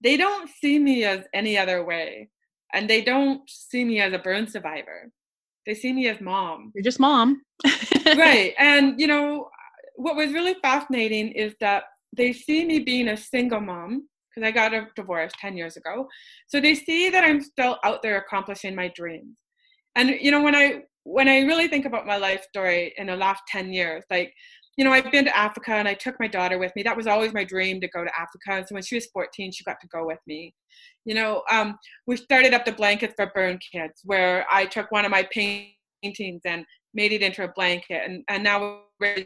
[0.00, 2.28] they don't see me as any other way,
[2.72, 5.10] and they don't see me as a burn survivor.
[5.66, 6.70] They see me as mom.
[6.76, 7.42] You're just mom,
[8.06, 8.54] right?
[8.56, 9.48] And you know,
[9.96, 11.84] what was really fascinating is that
[12.16, 16.08] they see me being a single mom because I got a divorce 10 years ago.
[16.46, 19.38] So they see that I'm still out there accomplishing my dreams.
[19.96, 23.16] And you know, when I when I really think about my life story in the
[23.16, 24.34] last 10 years, like,
[24.76, 26.82] you know, I've been to Africa and I took my daughter with me.
[26.82, 28.58] That was always my dream to go to Africa.
[28.58, 30.52] And so when she was 14, she got to go with me.
[31.04, 35.04] You know, um, we started up the Blankets for Burn Kids, where I took one
[35.04, 38.02] of my paintings and made it into a blanket.
[38.04, 38.80] And, and now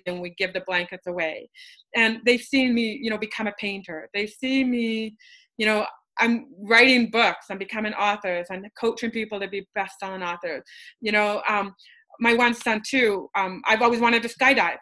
[0.06, 1.48] and we give the blankets away.
[1.96, 4.08] And they've seen me, you know, become a painter.
[4.14, 5.16] They see me,
[5.56, 5.86] you know,
[6.18, 7.46] I'm writing books.
[7.50, 8.46] I'm becoming authors.
[8.50, 10.62] I'm coaching people to be best-selling authors.
[11.00, 11.74] You know, um,
[12.20, 13.30] my one son too.
[13.36, 14.78] Um, I've always wanted to skydive,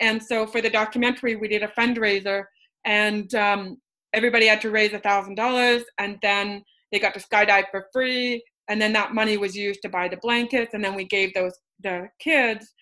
[0.00, 2.44] and so for the documentary, we did a fundraiser,
[2.84, 3.78] and um,
[4.12, 8.42] everybody had to raise a thousand dollars, and then they got to skydive for free,
[8.68, 11.54] and then that money was used to buy the blankets, and then we gave those
[11.82, 12.72] the kids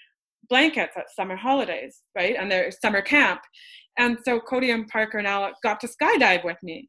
[0.48, 3.40] blankets at summer holidays, right, and their summer camp.
[3.98, 6.88] And so Cody and Parker and Alec got to skydive with me.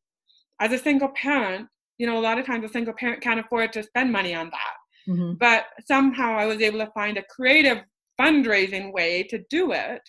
[0.59, 3.73] As a single parent, you know, a lot of times a single parent can't afford
[3.73, 5.11] to spend money on that.
[5.11, 5.33] Mm-hmm.
[5.39, 7.79] But somehow I was able to find a creative
[8.19, 10.01] fundraising way to do it.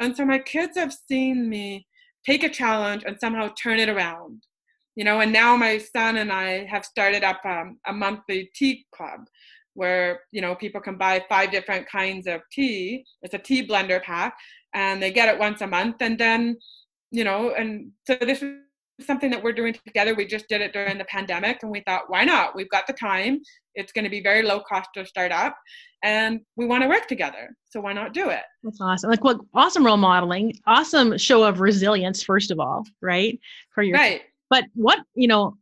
[0.00, 1.86] And so my kids have seen me
[2.26, 4.42] take a challenge and somehow turn it around.
[4.96, 8.86] You know, and now my son and I have started up um, a monthly tea
[8.94, 9.20] club
[9.74, 13.04] where you know people can buy five different kinds of tea.
[13.22, 14.36] It's a tea blender pack
[14.74, 16.56] and they get it once a month and then
[17.10, 18.56] you know and so this is
[19.00, 20.14] something that we're doing together.
[20.14, 22.54] We just did it during the pandemic and we thought why not?
[22.54, 23.40] We've got the time.
[23.74, 25.56] It's going to be very low cost to start up
[26.04, 28.42] and we want to work together so why not do it?
[28.62, 29.10] That's awesome.
[29.10, 33.38] Like what awesome role modeling awesome show of resilience first of all right
[33.70, 34.22] for your right.
[34.50, 35.56] but what you know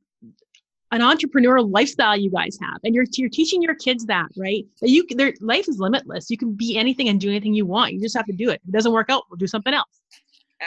[0.93, 4.67] an entrepreneurial lifestyle you guys have and you're you're teaching your kids that right?
[4.81, 6.31] That you their life is limitless.
[6.31, 7.95] You can be anything and do anything you want.
[7.95, 8.61] You just have to do it.
[8.63, 10.01] If it doesn't work out we'll do something else.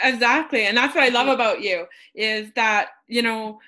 [0.04, 3.58] Exactly and that's what i love about you is that you know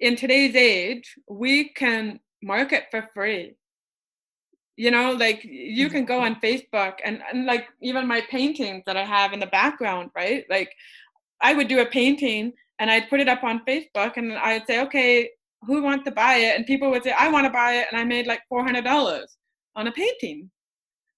[0.00, 3.56] in today's age we can market for free.
[4.76, 8.96] You know like you can go on facebook and, and like even my paintings that
[8.96, 10.44] i have in the background right?
[10.48, 10.70] Like
[11.40, 14.80] i would do a painting and i'd put it up on facebook and i'd say
[14.82, 15.30] okay
[15.66, 16.56] who wants to buy it?
[16.56, 17.86] And people would say, I want to buy it.
[17.90, 19.22] And I made like $400
[19.74, 20.50] on a painting.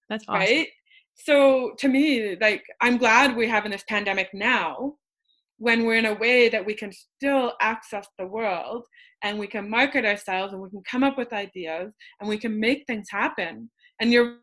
[0.09, 0.39] That's awesome.
[0.39, 0.67] Right.
[1.15, 4.95] So to me, like, I'm glad we're having this pandemic now
[5.57, 8.85] when we're in a way that we can still access the world
[9.23, 12.59] and we can market ourselves and we can come up with ideas and we can
[12.59, 13.69] make things happen.
[13.99, 14.37] And you're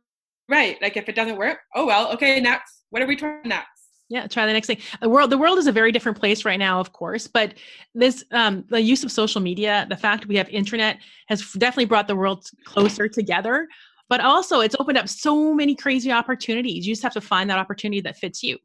[0.51, 0.77] right.
[0.83, 2.85] Like, if it doesn't work, oh well, okay, next.
[2.91, 3.76] What are we trying next?
[4.09, 6.59] Yeah try the next thing the world the world is a very different place right
[6.59, 7.55] now of course but
[7.95, 12.09] this um, the use of social media the fact we have internet has definitely brought
[12.09, 13.69] the world closer together
[14.09, 17.59] but also it's opened up so many crazy opportunities you just have to find that
[17.59, 18.59] opportunity that fits you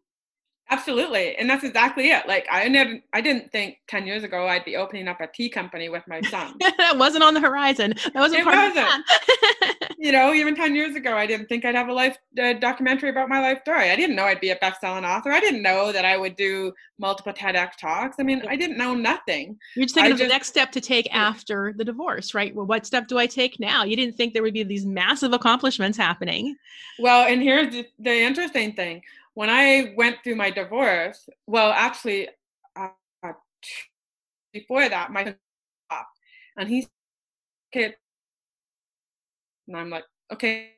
[0.71, 1.35] Absolutely.
[1.35, 2.25] And that's exactly it.
[2.29, 5.49] Like I never I didn't think 10 years ago I'd be opening up a tea
[5.49, 6.55] company with my son.
[6.59, 7.93] that wasn't on the horizon.
[8.13, 8.87] That wasn't it part wasn't.
[8.87, 9.73] of the plan.
[10.01, 13.09] you know, even 10 years ago I didn't think I'd have a life uh, documentary
[13.11, 13.91] about my life story.
[13.91, 15.31] I didn't know I'd be a best-selling author.
[15.31, 18.15] I didn't know that I would do multiple TEDx talks.
[18.19, 19.59] I mean, I didn't know nothing.
[19.75, 22.53] You're just thinking I of just, the next step to take after the divorce, right?
[22.55, 23.83] Well, what step do I take now?
[23.83, 26.55] You didn't think there would be these massive accomplishments happening.
[26.97, 29.03] Well, and here's the, the interesting thing
[29.35, 32.27] when I went through my divorce, well, actually,
[32.75, 32.89] uh,
[34.51, 35.35] before that, my
[36.57, 36.87] and he
[37.71, 37.95] kid,
[39.71, 40.71] and I'm like, okay,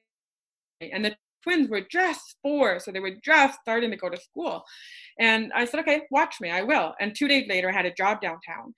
[0.81, 4.63] and the twins were just four, so they were just starting to go to school,
[5.19, 6.93] and I said, okay, watch me, I will.
[6.99, 8.73] And two days later, I had a job downtown.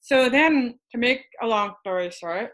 [0.00, 2.50] So then, to make a long story short,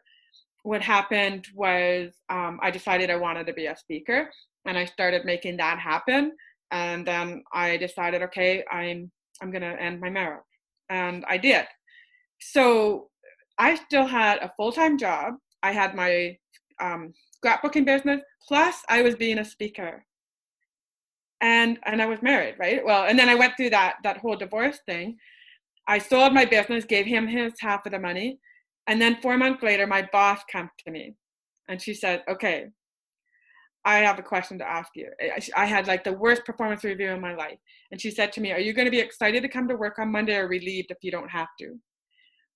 [0.63, 4.31] what happened was um, I decided I wanted to be a speaker,
[4.65, 6.33] and I started making that happen
[6.73, 10.43] and then I decided, okay, I'm I'm gonna end my marriage,
[10.89, 11.67] and I did.
[12.41, 13.11] So
[13.59, 15.35] I still had a full time job.
[15.63, 16.37] I had my
[16.83, 20.05] um, scrapbooking business, plus I was being a speaker,
[21.41, 22.85] and and I was married, right?
[22.85, 25.17] Well, and then I went through that that whole divorce thing.
[25.89, 28.39] I sold my business, gave him his half of the money,
[28.87, 31.15] and then four months later, my boss came to me,
[31.69, 32.67] and she said, "Okay,
[33.85, 35.09] I have a question to ask you.
[35.57, 37.59] I had like the worst performance review in my life.
[37.91, 39.99] And she said to me, Are you going to be excited to come to work
[39.99, 41.67] on Monday or relieved if you don't have to?
[41.67, 41.81] And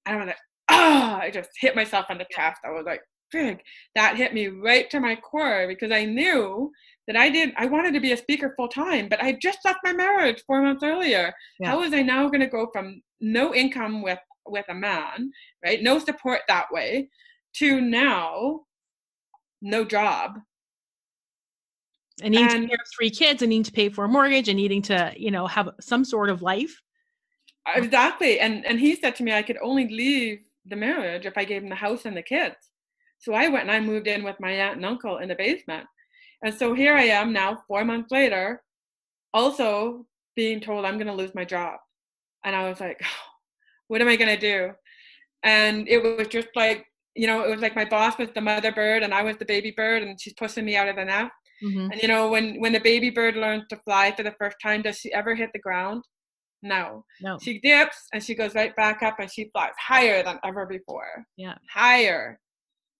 [0.07, 0.37] I was like,
[0.71, 2.61] Oh, I just hit myself on the chest.
[2.65, 3.01] I was like,
[3.35, 3.61] Frig,
[3.95, 6.71] that hit me right to my core because I knew
[7.07, 9.81] that I did I wanted to be a speaker full time, but I just left
[9.85, 11.33] my marriage four months earlier.
[11.61, 11.71] Yeah.
[11.71, 15.33] How was I now going to go from no income with with a man,
[15.65, 15.83] right?
[15.83, 17.09] No support that way,
[17.57, 18.61] to now
[19.63, 20.39] no job
[22.23, 24.57] and needing and, to care three kids and needing to pay for a mortgage and
[24.57, 26.81] needing to you know have some sort of life
[27.75, 31.45] exactly and and he said to me i could only leave the marriage if i
[31.45, 32.57] gave him the house and the kids
[33.19, 35.87] so i went and i moved in with my aunt and uncle in the basement
[36.43, 38.63] and so here i am now four months later
[39.35, 41.79] also being told i'm going to lose my job
[42.45, 43.29] and i was like oh,
[43.89, 44.71] what am i going to do
[45.43, 48.73] and it was just like you know it was like my boss was the mother
[48.73, 51.33] bird and i was the baby bird and she's pushing me out of the nest
[51.65, 51.91] Mm-hmm.
[51.93, 54.83] And you know, when when the baby bird learns to fly for the first time,
[54.83, 56.05] does she ever hit the ground?
[56.63, 57.05] No.
[57.21, 57.39] No.
[57.41, 61.25] She dips and she goes right back up and she flies higher than ever before.
[61.37, 61.55] Yeah.
[61.71, 62.41] Higher.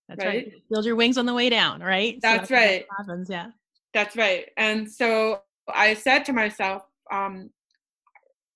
[0.09, 0.47] That's right.
[0.47, 0.53] right.
[0.71, 2.19] Build your wings on the way down, right?
[2.23, 2.87] That's, so that's right.
[2.97, 3.51] happens, yeah.
[3.93, 4.47] That's right.
[4.57, 5.41] And so
[5.73, 7.51] I said to myself, um,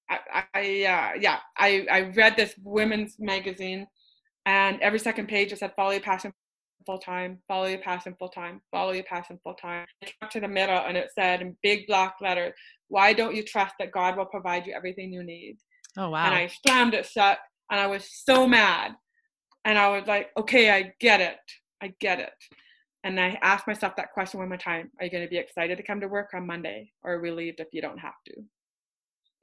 [0.08, 3.86] I, I uh, yeah, I, I read this women's magazine
[4.46, 6.32] and every second page it said follow your passion
[6.86, 9.86] full time, follow your passion full time, follow your passion full time.
[10.02, 12.54] I came to the middle and it said in big block letters,
[12.88, 15.58] why don't you trust that God will provide you everything you need?
[15.96, 16.26] Oh wow.
[16.26, 17.38] And I slammed it shut
[17.70, 18.92] and I was so mad.
[19.64, 21.38] And I was like, okay, I get it.
[21.82, 22.32] I get it.
[23.04, 24.90] And I asked myself that question one more time.
[24.98, 27.68] Are you going to be excited to come to work on Monday or relieved if
[27.72, 28.34] you don't have to?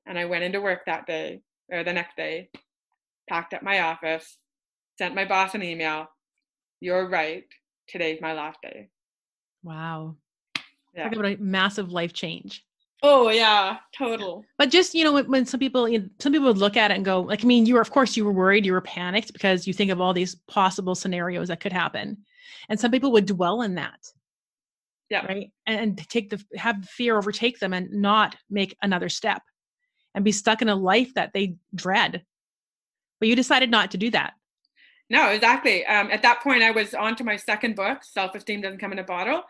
[0.06, 2.49] And I went into work that day or the next day,
[3.27, 4.38] packed up my office,
[4.97, 6.08] sent my boss an email,
[6.80, 7.45] you're right.
[7.88, 8.89] Today's my last day.
[9.63, 10.15] Wow.
[10.93, 11.06] Yeah.
[11.06, 12.63] Talk about a massive life change.
[13.04, 14.44] Oh yeah, total.
[14.58, 16.92] But just you know, when, when some people, you know, some people would look at
[16.92, 18.82] it and go, like, I mean, you were, of course, you were worried, you were
[18.82, 22.18] panicked because you think of all these possible scenarios that could happen,
[22.70, 24.00] and some people would dwell in that.
[25.10, 25.26] Yeah.
[25.26, 25.52] Right.
[25.66, 29.44] And, and take the have fear overtake them and not make another step,
[30.16, 32.24] and be stuck in a life that they dread.
[33.20, 34.34] But you decided not to do that.
[35.10, 35.86] No, exactly.
[35.86, 38.92] Um, at that point, I was on to my second book, Self Esteem Doesn't Come
[38.92, 39.44] in a Bottle.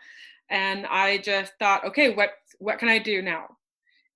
[0.50, 3.46] And I just thought, okay, what what can I do now?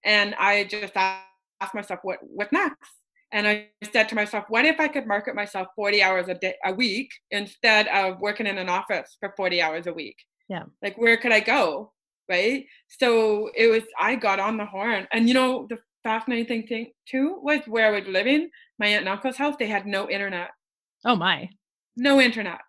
[0.05, 2.91] And I just asked myself, what what next?
[3.33, 6.55] And I said to myself, what if I could market myself 40 hours a day
[6.67, 10.17] a week instead of working in an office for 40 hours a week?
[10.49, 10.65] Yeah.
[10.83, 11.93] Like where could I go?
[12.29, 12.67] Right.
[12.89, 15.09] So it was I got on the horn.
[15.13, 19.09] And you know, the fascinating thing too was where I was living, my aunt and
[19.09, 20.51] uncle's house, they had no internet.
[21.05, 21.49] Oh my.
[21.97, 22.61] No internet.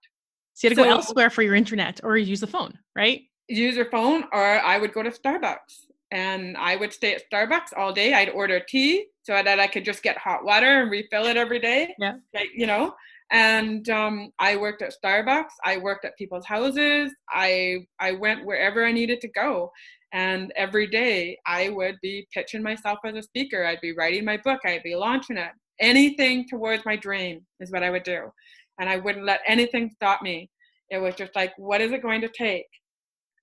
[0.53, 3.23] So you had to so, go elsewhere for your internet or use the phone, right?
[3.47, 7.75] Use your phone, or I would go to Starbucks and I would stay at Starbucks
[7.75, 8.13] all day.
[8.13, 11.59] I'd order tea so that I could just get hot water and refill it every
[11.59, 11.93] day.
[11.97, 12.15] Yeah.
[12.33, 12.93] Like, you know,
[13.31, 15.53] and um, I worked at Starbucks.
[15.65, 17.11] I worked at people's houses.
[17.29, 19.71] I I went wherever I needed to go,
[20.11, 23.65] and every day I would be pitching myself as a speaker.
[23.65, 24.61] I'd be writing my book.
[24.65, 28.31] I'd be launching it anything towards my dream is what I would do.
[28.79, 30.49] And I wouldn't let anything stop me.
[30.89, 32.67] It was just like, what is it going to take?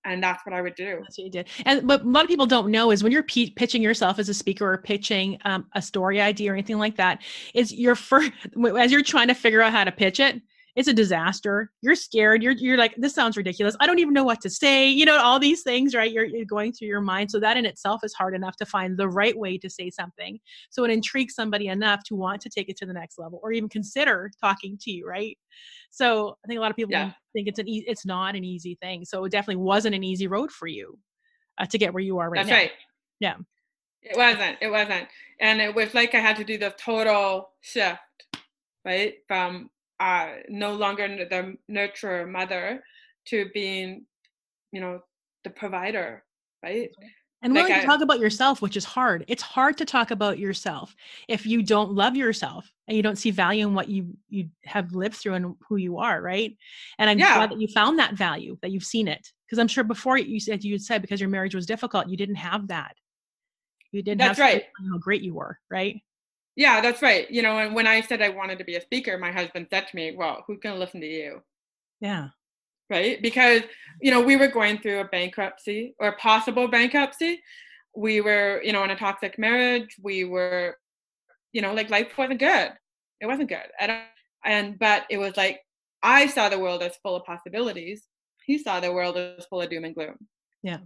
[0.03, 0.99] And that's what I would do.
[1.01, 1.47] That's what you did.
[1.65, 4.29] And what a lot of people don't know is when you're p- pitching yourself as
[4.29, 7.21] a speaker or pitching um, a story idea or anything like that,
[7.53, 8.31] is your first,
[8.79, 10.41] as you're trying to figure out how to pitch it,
[10.75, 11.71] it's a disaster.
[11.81, 12.43] You're scared.
[12.43, 13.75] You're you're like this sounds ridiculous.
[13.79, 14.87] I don't even know what to say.
[14.87, 16.11] You know all these things right?
[16.11, 17.31] You're, you're going through your mind.
[17.31, 20.39] So that in itself is hard enough to find the right way to say something.
[20.69, 23.51] So it intrigues somebody enough to want to take it to the next level or
[23.51, 25.37] even consider talking to you right?
[25.89, 27.11] So i think a lot of people yeah.
[27.33, 29.05] think it's an e- it's not an easy thing.
[29.05, 30.97] So it definitely wasn't an easy road for you
[31.57, 32.43] uh, to get where you are right now.
[32.43, 32.57] that's now.
[32.57, 32.71] right.
[33.19, 33.35] Yeah.
[34.03, 34.57] It wasn't.
[34.61, 35.07] It wasn't.
[35.39, 37.99] And it was like i had to do the total shift
[38.85, 39.15] right?
[39.27, 39.69] From
[40.01, 42.83] uh, no longer the nurturer mother
[43.27, 44.03] to being
[44.71, 44.99] you know
[45.43, 46.23] the provider
[46.63, 46.89] right?
[47.43, 49.25] And willing like to talk about yourself which is hard.
[49.27, 50.95] It's hard to talk about yourself
[51.27, 54.93] if you don't love yourself and you don't see value in what you you have
[54.93, 56.57] lived through and who you are right?
[56.97, 57.35] And i'm yeah.
[57.35, 59.31] glad that you found that value that you've seen it.
[59.45, 62.35] Because i'm sure before you said you said because your marriage was difficult you didn't
[62.35, 62.95] have that.
[63.91, 64.63] You didn't that's have right.
[64.91, 66.01] how great you were right
[66.55, 67.29] yeah, that's right.
[67.31, 69.87] You know, and when I said I wanted to be a speaker, my husband said
[69.87, 71.41] to me, Well, who's going to listen to you?
[71.99, 72.29] Yeah.
[72.89, 73.21] Right.
[73.21, 73.61] Because,
[74.01, 77.41] you know, we were going through a bankruptcy or a possible bankruptcy.
[77.95, 79.95] We were, you know, in a toxic marriage.
[80.01, 80.77] We were,
[81.53, 82.73] you know, like life wasn't good.
[83.21, 83.67] It wasn't good.
[83.79, 83.93] And,
[84.43, 85.61] and but it was like,
[86.03, 88.03] I saw the world as full of possibilities.
[88.45, 90.17] He saw the world as full of doom and gloom.
[90.61, 90.79] Yeah.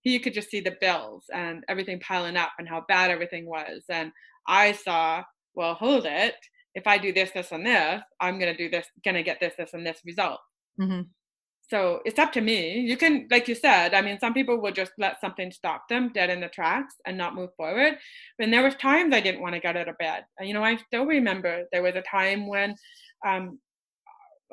[0.00, 3.84] He could just see the bills and everything piling up and how bad everything was.
[3.88, 4.10] And
[4.46, 5.22] I saw,
[5.54, 6.34] well, hold it.
[6.74, 9.74] If I do this, this, and this, I'm gonna do this, gonna get this, this,
[9.74, 10.40] and this result.
[10.80, 11.02] Mm-hmm.
[11.68, 12.80] So it's up to me.
[12.80, 16.10] You can, like you said, I mean, some people will just let something stop them
[16.12, 17.94] dead in the tracks and not move forward.
[18.38, 20.24] And there was times I didn't want to get out of bed.
[20.38, 22.74] And, you know, I still remember there was a time when,
[23.26, 23.58] um,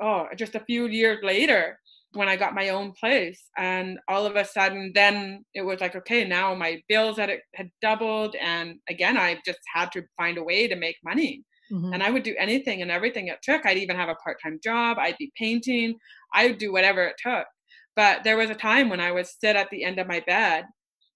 [0.00, 1.78] oh, just a few years later,
[2.12, 5.94] when I got my own place, and all of a sudden, then it was like,
[5.94, 10.42] okay, now my bills had had doubled, and again, I just had to find a
[10.44, 11.44] way to make money.
[11.72, 11.92] Mm-hmm.
[11.92, 13.64] And I would do anything and everything it took.
[13.64, 14.98] I'd even have a part time job.
[14.98, 15.94] I'd be painting.
[16.34, 17.46] I would do whatever it took.
[17.94, 20.64] But there was a time when I would sit at the end of my bed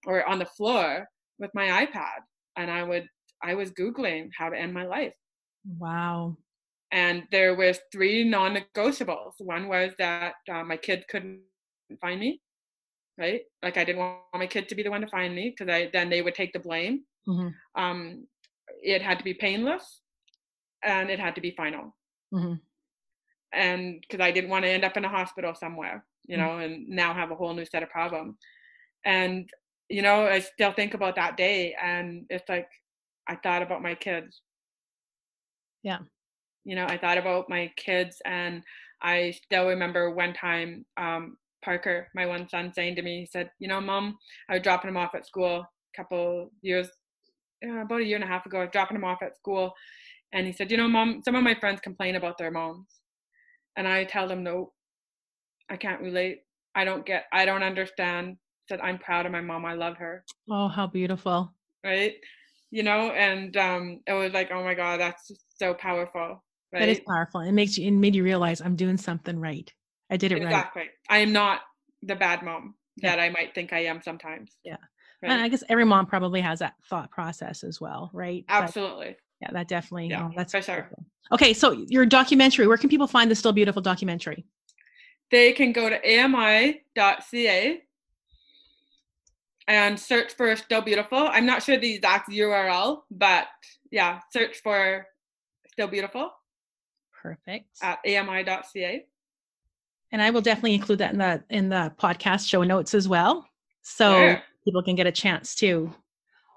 [0.07, 2.20] or on the floor with my iPad
[2.57, 3.09] and I would
[3.42, 5.12] I was googling how to end my life.
[5.78, 6.36] Wow.
[6.95, 9.34] And there was three non-negotiables.
[9.38, 11.40] One was that uh, my kid couldn't
[12.01, 12.40] find me,
[13.18, 13.40] right?
[13.62, 15.90] Like I didn't want my kid to be the one to find me because I
[15.92, 17.03] then they would take the blame.
[17.26, 17.82] Mm-hmm.
[17.82, 18.26] Um,
[18.80, 20.03] it had to be painless,
[20.84, 21.97] and it had to be final.
[22.32, 22.55] Mm-hmm
[23.55, 26.40] and because I didn't want to end up in a hospital somewhere, you mm.
[26.40, 28.36] know, mm and now have a whole new set of problems.
[29.05, 29.49] And
[29.88, 32.68] you know, I still think about that day, and it's like
[33.28, 34.40] I thought about my kids.
[35.82, 35.99] Yeah.
[36.65, 38.62] You know, I thought about my kids, and
[39.03, 43.51] I still remember one time um, Parker, my one son, saying to me, he said,
[43.59, 44.17] "You know, mom,
[44.49, 46.89] I was dropping him off at school a couple years,
[47.62, 48.59] about a year and a half ago.
[48.59, 49.75] I was dropping him off at school."
[50.33, 52.89] And he said, You know, mom, some of my friends complain about their moms
[53.77, 54.73] and I tell them, no,
[55.71, 56.43] I can't relate.
[56.75, 58.37] I don't get, I don't understand.
[58.71, 59.67] That I'm proud of my mom.
[59.67, 60.25] I love her.
[60.51, 61.53] Oh, how beautiful.
[61.85, 62.15] Right.
[62.71, 66.43] You know, and um, it was like, oh my God, that's so powerful.
[66.75, 66.81] Right?
[66.81, 67.41] That is powerful.
[67.41, 69.72] It makes you, it made you realize I'm doing something right.
[70.11, 70.53] I did it exactly.
[70.53, 70.59] right.
[70.59, 70.91] Exactly.
[71.09, 71.61] I am not
[72.03, 74.51] the bad mom that I might think I am sometimes.
[74.64, 74.77] Yeah.
[75.22, 75.31] Right?
[75.31, 78.45] And I guess every mom probably has that thought process as well, right?
[78.49, 79.11] Absolutely.
[79.11, 80.09] But yeah, that definitely.
[80.09, 80.91] Yeah, oh, that's for sure.
[81.31, 82.66] Okay, so your documentary.
[82.66, 84.45] Where can people find the Still Beautiful documentary?
[85.31, 87.83] They can go to ami.ca
[89.68, 91.18] and search for Still Beautiful.
[91.18, 93.47] I'm not sure the exact URL, but
[93.91, 95.07] yeah, search for
[95.70, 96.31] Still Beautiful.
[97.25, 97.66] Perfect.
[97.83, 99.07] At ami.ca.
[100.12, 103.49] And I will definitely include that in the in the podcast show notes as well,
[103.83, 104.43] so sure.
[104.64, 105.93] people can get a chance to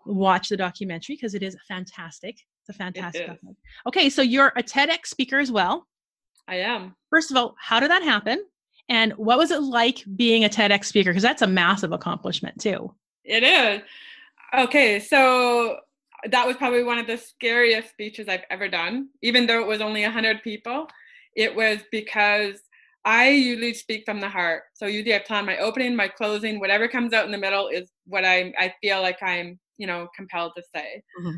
[0.06, 2.36] watch the documentary because it is fantastic.
[2.62, 3.30] It's a fantastic.
[3.30, 3.40] It
[3.88, 5.88] okay, so you're a TEDx speaker as well.
[6.50, 6.96] I am.
[7.10, 8.44] First of all, how did that happen?
[8.90, 11.12] And what was it like being a TEDx speaker?
[11.12, 12.94] Because that's a massive accomplishment too.
[13.24, 13.82] It is.
[14.54, 15.80] Okay, so
[16.30, 19.82] that was probably one of the scariest speeches I've ever done, even though it was
[19.82, 20.88] only 100 people.
[21.36, 22.60] It was because
[23.06, 24.64] I usually speak from the heart.
[24.74, 27.92] So usually I plan my opening, my closing, whatever comes out in the middle is
[28.06, 31.02] what I I feel like I'm, you know, compelled to say.
[31.20, 31.36] Mm-hmm.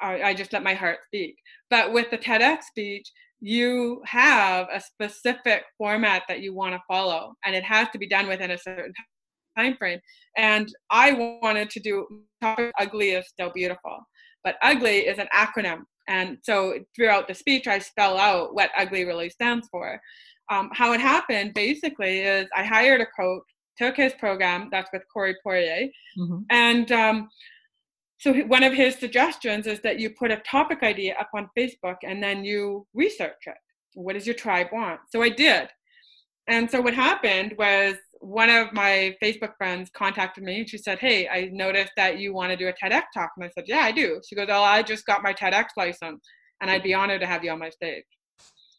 [0.00, 1.36] I, I just let my heart speak.
[1.70, 3.10] But with the TEDx speech,
[3.40, 8.08] you have a specific format that you want to follow, and it has to be
[8.08, 8.92] done within a certain
[9.56, 10.00] time frame.
[10.36, 12.06] And I wanted to do
[12.40, 13.98] topic ugly is still beautiful,
[14.44, 15.82] but ugly is an acronym.
[16.08, 20.00] And so throughout the speech, I spell out what ugly really stands for.
[20.50, 23.42] Um, how it happened basically is I hired a coach,
[23.76, 26.38] took his program, that's with Corey Poirier, mm-hmm.
[26.50, 27.28] and um,
[28.18, 31.96] so one of his suggestions is that you put a topic idea up on Facebook
[32.02, 33.54] and then you research it.
[33.94, 35.00] What does your tribe want?
[35.10, 35.68] So I did.
[36.48, 40.98] And so what happened was one of my Facebook friends contacted me and she said,
[40.98, 43.30] Hey, I noticed that you want to do a TEDx talk.
[43.36, 44.20] And I said, Yeah, I do.
[44.28, 46.24] She goes, Oh, I just got my TEDx license
[46.60, 48.04] and I'd be honored to have you on my stage.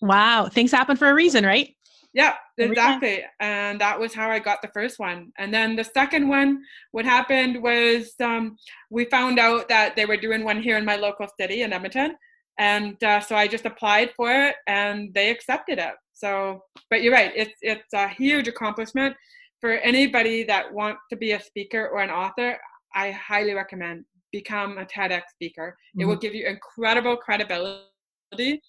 [0.01, 0.47] Wow.
[0.47, 1.75] Things happen for a reason, right?
[2.13, 3.23] Yeah, exactly.
[3.39, 5.31] And that was how I got the first one.
[5.37, 8.57] And then the second one, what happened was um,
[8.89, 12.15] we found out that they were doing one here in my local city in Edmonton.
[12.57, 15.93] And uh, so I just applied for it and they accepted it.
[16.19, 19.15] So, but you're right, it's, it's a huge accomplishment
[19.61, 22.57] for anybody that wants to be a speaker or an author.
[22.93, 25.77] I highly recommend become a TEDx speaker.
[25.77, 26.01] Mm-hmm.
[26.01, 26.21] It will mm-hmm.
[26.21, 28.61] give you incredible credibility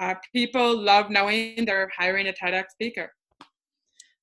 [0.00, 3.12] uh, people love knowing they're hiring a TEDx speaker.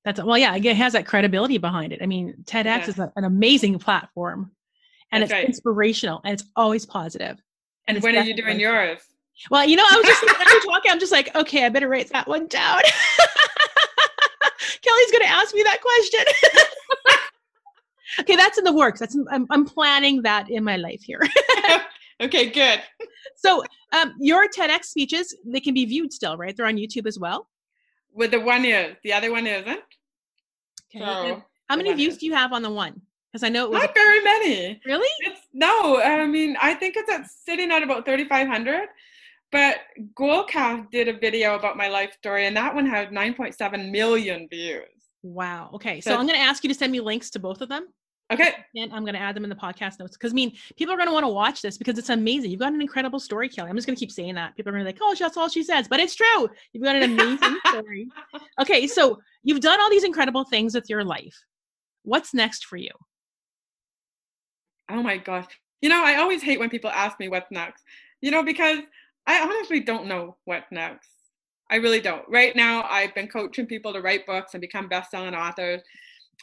[0.04, 2.02] That's well, yeah, it has that credibility behind it.
[2.02, 2.88] I mean, TEDx yes.
[2.90, 4.52] is a, an amazing platform,
[5.12, 5.46] and That's it's right.
[5.46, 7.38] inspirational, and it's always positive.
[7.88, 9.00] And, and when are you doing yours?
[9.50, 12.10] Well, you know, I was just after talking, I'm just like, okay, I better write
[12.12, 12.82] that one down.
[14.82, 16.20] Kelly's going to ask me that question.
[18.20, 19.00] okay, that's in the works.
[19.00, 21.22] That's I'm, I'm planning that in my life here.
[22.22, 22.82] okay, good.
[23.36, 23.64] So
[23.94, 26.56] um, your TEDx speeches, they can be viewed still, right?
[26.56, 27.48] They're on YouTube as well.
[28.14, 29.82] With the one is, the other one isn't.
[30.96, 31.00] Okay.
[31.00, 31.44] So.
[31.70, 32.20] How many views is.
[32.20, 33.02] do you have on the one?
[33.32, 34.82] Because I know it was Not very many.
[34.86, 35.10] really.
[35.20, 38.88] It's no, I mean, I think it's at sitting at about 3,500.
[39.52, 39.78] But
[40.20, 44.84] Goalcast did a video about my life story, and that one had 9.7 million views.
[45.24, 45.72] Wow.
[45.76, 46.02] Okay.
[46.02, 47.88] So So- I'm going to ask you to send me links to both of them.
[48.30, 50.94] Okay, And I'm going to add them in the podcast notes because I mean, people
[50.94, 52.52] are going to want to watch this because it's amazing.
[52.52, 53.70] You've got an incredible story, Kelly.
[53.70, 54.54] I'm just going to keep saying that.
[54.58, 56.50] People are going to be like, oh, that's all she says, but it's true.
[56.74, 58.10] You've got an amazing story.
[58.60, 58.86] Okay.
[58.86, 61.38] So you've done all these incredible things with your life.
[62.04, 62.92] What's next for you?
[64.90, 65.48] Oh my gosh.
[65.82, 67.82] You know, I always hate when people ask me what's next,
[68.20, 68.80] you know, because
[69.28, 71.10] I honestly don't know what's next.
[71.70, 72.24] I really don't.
[72.30, 75.82] Right now, I've been coaching people to write books and become best-selling authors.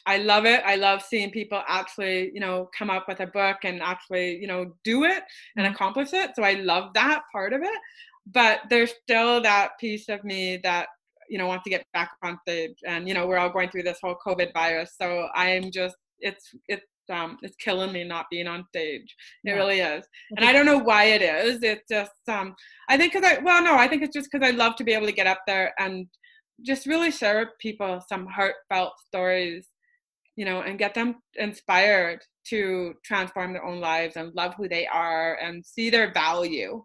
[0.07, 0.63] I love it.
[0.67, 4.47] I love seeing people actually, you know, come up with a book and actually, you
[4.47, 5.23] know, do it
[5.57, 5.75] and mm-hmm.
[5.75, 6.33] accomplish it.
[6.37, 7.79] So I love that part of it.
[8.27, 10.89] But there's still that piece of me that,
[11.31, 12.77] you know, wants to get back on stage.
[12.87, 14.95] And, you know, we're all going through this whole COVID virus.
[15.01, 19.15] So I'm just, it's, it's, um, it's killing me not being on stage.
[19.45, 19.55] It Yeah.
[19.55, 20.07] really is.
[20.37, 21.63] And I don't know why it is.
[21.63, 22.55] It's just, um,
[22.89, 24.93] I think because I, well, no, I think it's just because I love to be
[24.93, 26.07] able to get up there and
[26.63, 29.69] just really share with people some heartfelt stories,
[30.37, 34.87] you know, and get them inspired to transform their own lives and love who they
[34.87, 36.85] are and see their value.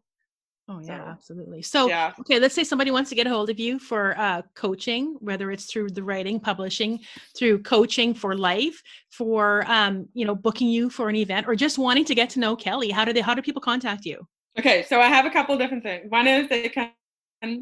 [0.71, 1.63] Oh yeah, So, absolutely.
[1.63, 2.13] So yeah.
[2.19, 5.49] okay, let's say somebody wants to get a hold of you for uh, coaching, whether
[5.49, 6.99] it's through the writing, publishing,
[7.35, 11.79] through coaching for life, for um, you know, booking you for an event, or just
[11.79, 12.91] wanting to get to know Kelly.
[12.91, 13.21] How do they?
[13.21, 14.27] How do people contact you?
[14.59, 16.05] Okay, so I have a couple different things.
[16.09, 16.91] One is they can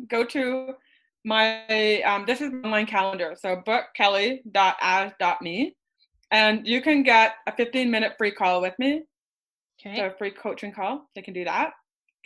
[0.08, 0.76] go to
[1.24, 3.38] my um, this is my online calendar.
[3.40, 5.76] So bookkelly.as.me,
[6.32, 9.04] and you can get a 15 minute free call with me.
[9.80, 9.96] Okay.
[9.96, 11.10] So a free coaching call.
[11.16, 11.72] They can do that.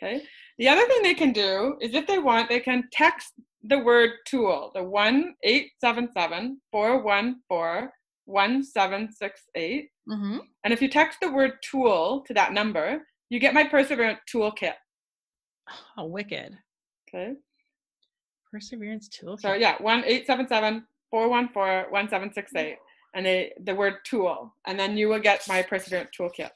[0.01, 0.23] Okay.
[0.61, 3.33] The other thing they can do is if they want, they can text
[3.63, 7.91] the word tool, the one eight seven seven four one four
[8.25, 9.89] one seven six eight.
[10.07, 10.37] mm-hmm.
[10.63, 13.01] And if you text the word tool to that number,
[13.31, 14.73] you get my Perseverance toolkit.
[15.97, 16.55] Oh, wicked.
[17.09, 17.33] Okay.
[18.51, 19.39] Perseverance tool.
[19.39, 22.77] So yeah, one eight seven seven four one four one seven six eight,
[23.15, 26.51] and they the word tool, and then you will get my Perseverance toolkit.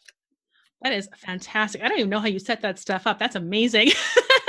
[0.81, 1.81] That is fantastic.
[1.81, 3.17] I don't even know how you set that stuff up.
[3.17, 3.89] That's amazing.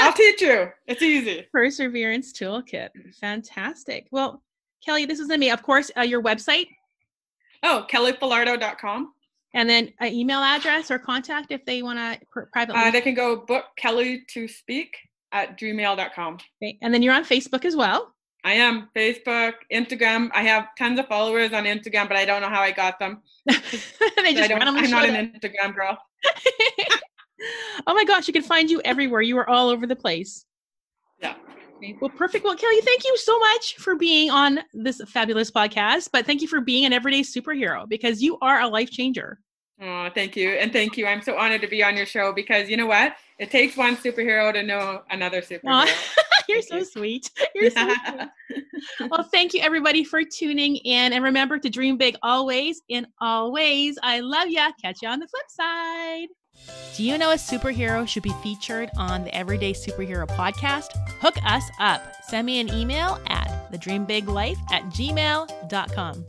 [0.01, 0.68] I'll teach you.
[0.87, 1.47] It's easy.
[1.53, 2.89] Perseverance toolkit.
[3.20, 4.07] Fantastic.
[4.11, 4.43] Well,
[4.85, 5.51] Kelly, this is me.
[5.51, 6.66] Of course, uh, your website
[7.62, 9.12] Oh, kellyfalardeau.com.
[9.55, 12.83] and then an email address or contact if they want to pr- privately.
[12.83, 14.97] Uh, they can go book Kelly to speak
[15.33, 16.39] at gmail.com.
[16.62, 18.12] Okay, And then you're on Facebook as well.
[18.47, 20.30] I am Facebook, Instagram.
[20.32, 23.20] I have tons of followers on Instagram, but I don't know how I got them.
[23.44, 25.42] they just randomly I'm not showed an up.
[25.42, 25.99] Instagram girl.
[27.88, 29.20] oh my gosh, you can find you everywhere.
[29.20, 30.44] You are all over the place.
[31.20, 31.34] Yeah.
[32.01, 32.44] Well, perfect.
[32.44, 36.11] Well, Kelly, thank you so much for being on this fabulous podcast.
[36.12, 39.40] But thank you for being an everyday superhero because you are a life changer.
[39.82, 40.51] Oh, thank you.
[40.51, 41.09] And thank you.
[41.09, 43.16] I'm so honored to be on your show because you know what?
[43.40, 45.88] It takes one superhero to know another superhero.
[46.49, 47.30] You're so sweet.
[47.55, 47.94] You're so
[48.49, 48.64] sweet.
[49.11, 51.12] Well, thank you everybody for tuning in.
[51.12, 52.82] And remember to dream big always.
[52.88, 54.70] In always, I love ya.
[54.80, 56.28] Catch you on the flip side.
[56.97, 60.97] Do you know a superhero should be featured on the Everyday Superhero podcast?
[61.20, 62.14] Hook us up.
[62.24, 66.26] Send me an email at thedreambiglife at gmail.com.